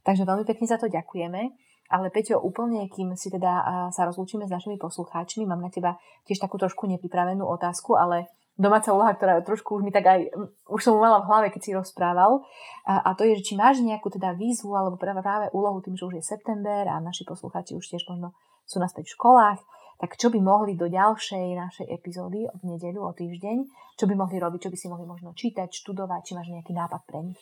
Takže 0.00 0.24
veľmi 0.24 0.48
pekne 0.48 0.64
za 0.64 0.80
to 0.80 0.88
ďakujeme. 0.88 1.52
Ale 1.92 2.08
Peťo, 2.08 2.40
úplne, 2.40 2.88
kým 2.88 3.12
si 3.12 3.28
teda 3.28 3.52
sa 3.92 4.08
rozlúčime 4.08 4.48
s 4.48 4.54
našimi 4.56 4.80
poslucháčmi, 4.80 5.44
mám 5.44 5.60
na 5.60 5.68
teba 5.68 6.00
tiež 6.24 6.40
takú 6.40 6.56
trošku 6.56 6.88
nepripravenú 6.88 7.44
otázku, 7.44 8.00
ale 8.00 8.32
domáca 8.54 8.94
úloha, 8.94 9.14
ktorá 9.14 9.42
trošku 9.42 9.78
už 9.78 9.82
mi 9.82 9.90
tak 9.90 10.06
aj, 10.06 10.30
už 10.70 10.80
som 10.80 10.94
mala 10.98 11.22
v 11.22 11.28
hlave, 11.28 11.46
keď 11.50 11.60
si 11.62 11.70
rozprával. 11.74 12.42
A, 12.86 13.02
a 13.02 13.10
to 13.18 13.26
je, 13.26 13.38
že 13.42 13.52
či 13.52 13.54
máš 13.58 13.82
nejakú 13.82 14.10
teda 14.10 14.34
výzvu 14.38 14.74
alebo 14.74 14.94
práve, 14.94 15.20
práve 15.22 15.46
úlohu 15.50 15.82
tým, 15.82 15.98
že 15.98 16.06
už 16.06 16.14
je 16.18 16.24
september 16.24 16.86
a 16.86 17.02
naši 17.02 17.26
poslucháči 17.26 17.74
už 17.74 17.86
tiež 17.86 18.06
možno 18.06 18.32
sú 18.64 18.80
naspäť 18.80 19.10
v 19.10 19.14
školách, 19.18 19.60
tak 20.00 20.18
čo 20.18 20.30
by 20.30 20.38
mohli 20.42 20.74
do 20.74 20.90
ďalšej 20.90 21.54
našej 21.54 21.86
epizódy 21.86 22.46
v 22.50 22.62
nedeľu 22.66 23.08
o 23.08 23.12
týždeň, 23.14 23.56
čo 23.94 24.04
by 24.10 24.14
mohli 24.18 24.42
robiť, 24.42 24.60
čo 24.66 24.70
by 24.72 24.78
si 24.78 24.86
mohli 24.90 25.06
možno 25.06 25.30
čítať, 25.36 25.70
študovať, 25.70 26.20
či 26.26 26.32
máš 26.34 26.50
nejaký 26.50 26.72
nápad 26.74 27.00
pre 27.06 27.18
nich? 27.22 27.38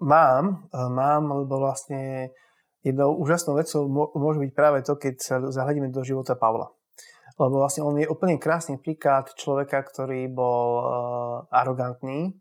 Mám, 0.00 0.68
e, 0.72 0.78
mám, 0.88 1.22
lebo 1.44 1.60
vlastne 1.60 2.32
jednou 2.80 3.12
úžasnou 3.20 3.60
vecou 3.60 3.84
môže 4.16 4.40
byť 4.40 4.52
práve 4.56 4.80
to, 4.80 4.96
keď 4.96 5.14
sa 5.20 5.36
zahľadíme 5.44 5.92
do 5.92 6.00
života 6.00 6.32
Pavla. 6.32 6.72
Lebo 7.40 7.64
vlastne 7.64 7.80
on 7.88 7.96
je 7.96 8.04
úplne 8.04 8.36
krásny 8.36 8.76
príklad 8.76 9.32
človeka, 9.32 9.80
ktorý 9.80 10.28
bol 10.28 10.68
uh, 10.76 10.84
arogantný 11.48 12.36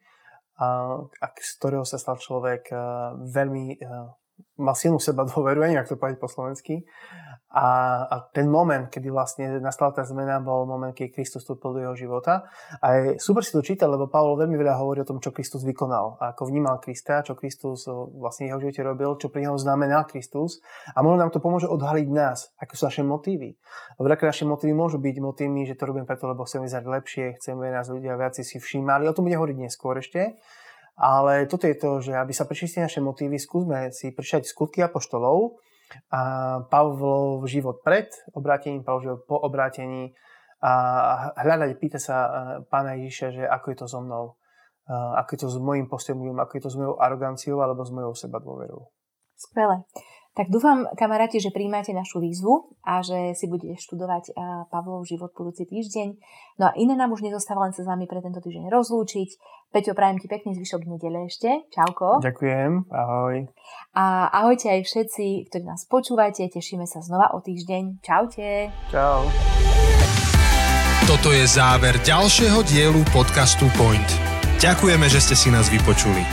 a, 0.59 0.99
a 1.07 1.25
z 1.39 1.51
ktorého 1.55 1.87
sa 1.87 1.95
stal 1.95 2.19
človek 2.19 2.67
uh, 2.75 3.15
veľmi 3.15 3.79
uh, 3.79 4.11
mal 4.59 4.75
silnú 4.75 4.99
seba 4.99 5.23
dôveru, 5.23 5.63
neviem, 5.63 5.79
ako 5.79 5.95
to 5.95 6.01
povedať 6.03 6.19
po 6.19 6.31
slovensky. 6.31 6.75
A, 7.49 8.05
a 8.05 8.15
ten 8.29 8.45
moment, 8.45 8.93
kedy 8.93 9.09
vlastne 9.09 9.57
nastala 9.57 9.89
tá 9.89 10.05
zmena, 10.05 10.37
bol 10.37 10.69
moment, 10.69 10.93
keď 10.93 11.17
Kristus 11.17 11.41
vstúpil 11.41 11.73
do 11.73 11.79
jeho 11.81 11.95
života. 11.97 12.45
A 12.77 12.85
je 12.93 13.07
super 13.17 13.41
si 13.41 13.49
to 13.49 13.65
čítať, 13.65 13.89
lebo 13.89 14.05
Pavol 14.05 14.37
veľmi 14.37 14.53
veľa 14.53 14.77
hovorí 14.77 15.01
o 15.01 15.09
tom, 15.09 15.17
čo 15.17 15.33
Kristus 15.33 15.65
vykonal. 15.65 16.21
Ako 16.21 16.45
vnímal 16.45 16.77
Krista, 16.77 17.25
čo 17.25 17.33
Kristus 17.33 17.89
vlastne 17.89 18.45
v 18.45 18.49
jeho 18.53 18.59
živote 18.69 18.81
robil, 18.85 19.17
čo 19.17 19.33
pre 19.33 19.41
neho 19.41 19.57
znamená 19.57 20.05
Kristus. 20.05 20.61
A 20.93 21.01
možno 21.01 21.25
nám 21.25 21.33
to 21.33 21.41
pomôže 21.41 21.65
odhaliť 21.65 22.07
nás, 22.13 22.53
aké 22.61 22.77
sú 22.77 22.85
naše 22.85 23.01
motívy. 23.01 23.57
Lebo 23.97 24.05
naše 24.05 24.45
motívy 24.45 24.73
môžu 24.77 25.01
byť 25.01 25.17
motívmi, 25.17 25.65
že 25.65 25.73
to 25.73 25.89
robím 25.89 26.05
preto, 26.05 26.29
lebo 26.29 26.45
chcem 26.45 26.61
vyzerať 26.61 26.85
lepšie, 26.85 27.25
chceme 27.41 27.65
nás 27.73 27.89
ľudia 27.89 28.13
viac 28.13 28.37
si 28.37 28.45
všímali. 28.45 29.09
O 29.09 29.15
tom 29.17 29.25
bude 29.25 29.41
hovoriť 29.41 29.57
neskôr 29.57 29.97
ešte. 29.97 30.37
Ale 30.99 31.47
toto 31.49 31.65
je 31.65 31.73
to, 31.79 32.03
že 32.03 32.13
aby 32.13 32.29
sa 32.35 32.45
prečistili 32.45 32.85
naše 32.85 33.01
motívy, 33.01 33.39
skúsme 33.39 33.89
si 33.89 34.13
prečítať 34.13 34.45
skutky 34.45 34.83
apoštolov 34.83 35.63
a 36.09 36.21
Pavlov 36.67 37.45
život 37.49 37.81
pred 37.81 38.09
obrátením, 38.33 38.85
Pavlov 38.85 39.03
život 39.03 39.21
po 39.25 39.35
obrátení 39.41 40.13
a 40.59 40.73
hľadať, 41.39 41.71
pýta 41.79 41.99
sa 42.03 42.15
e, 42.19 42.29
pána 42.67 42.99
Ježiša, 42.99 43.27
že 43.31 43.43
ako 43.47 43.65
je 43.71 43.77
to 43.79 43.87
so 43.87 44.03
mnou, 44.03 44.35
e, 44.91 44.91
ako 44.91 45.29
je 45.31 45.39
to 45.39 45.47
s 45.47 45.57
mojim 45.63 45.87
postupom, 45.87 46.35
ako 46.35 46.51
je 46.59 46.63
to 46.67 46.71
s 46.71 46.75
mojou 46.75 46.95
aroganciou 46.99 47.57
alebo 47.63 47.87
s 47.87 47.91
mojou 47.95 48.11
seba 48.11 48.43
dôverou. 48.43 48.91
Skvelé. 49.39 49.87
Tak 50.39 50.47
dúfam, 50.47 50.87
kamaráti, 50.95 51.43
že 51.43 51.51
príjmate 51.51 51.91
našu 51.91 52.23
výzvu 52.23 52.71
a 52.87 53.03
že 53.03 53.35
si 53.35 53.51
budete 53.51 53.75
študovať 53.75 54.31
Pavlov 54.71 55.03
život 55.03 55.35
budúci 55.35 55.67
týždeň. 55.67 56.15
No 56.63 56.71
a 56.71 56.75
iné 56.79 56.95
nám 56.95 57.11
už 57.11 57.27
nezostáva 57.27 57.67
len 57.67 57.75
sa 57.75 57.83
s 57.83 57.91
vami 57.91 58.07
pre 58.07 58.23
tento 58.23 58.39
týždeň 58.39 58.71
rozlúčiť. 58.71 59.35
Peťo, 59.75 59.91
prajem 59.91 60.23
ti 60.23 60.31
pekný 60.31 60.55
zvyšok 60.55 60.87
nedele 60.87 61.27
ešte. 61.27 61.67
Čauko. 61.75 62.23
Ďakujem, 62.23 62.87
ahoj. 62.87 63.51
A 63.99 64.31
ahojte 64.31 64.79
aj 64.79 64.87
všetci, 64.87 65.51
ktorí 65.51 65.67
nás 65.67 65.83
počúvate. 65.91 66.47
Tešíme 66.47 66.87
sa 66.87 67.03
znova 67.03 67.35
o 67.35 67.43
týždeň. 67.43 67.99
Čaute. 67.99 68.71
Čau. 68.95 69.27
Toto 71.03 71.35
je 71.35 71.43
záver 71.51 71.99
ďalšieho 71.99 72.63
dielu 72.63 73.03
podcastu 73.11 73.67
Point. 73.75 74.07
Ďakujeme, 74.63 75.03
že 75.11 75.19
ste 75.19 75.35
si 75.35 75.51
nás 75.51 75.67
vypočuli. 75.67 76.23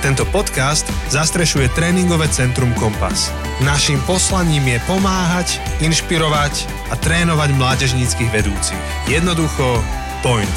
Tento 0.00 0.24
podcast 0.32 0.88
zastrešuje 1.10 1.72
tréningové 1.72 2.28
centrum 2.28 2.72
Kompas. 2.74 3.32
Naším 3.64 4.00
poslaním 4.04 4.68
je 4.68 4.78
pomáhať, 4.88 5.60
inšpirovať 5.80 6.68
a 6.90 6.94
trénovať 6.96 7.50
mládežníckých 7.54 8.30
vedúcich. 8.30 8.82
Jednoducho, 9.08 9.82
point. 10.22 10.56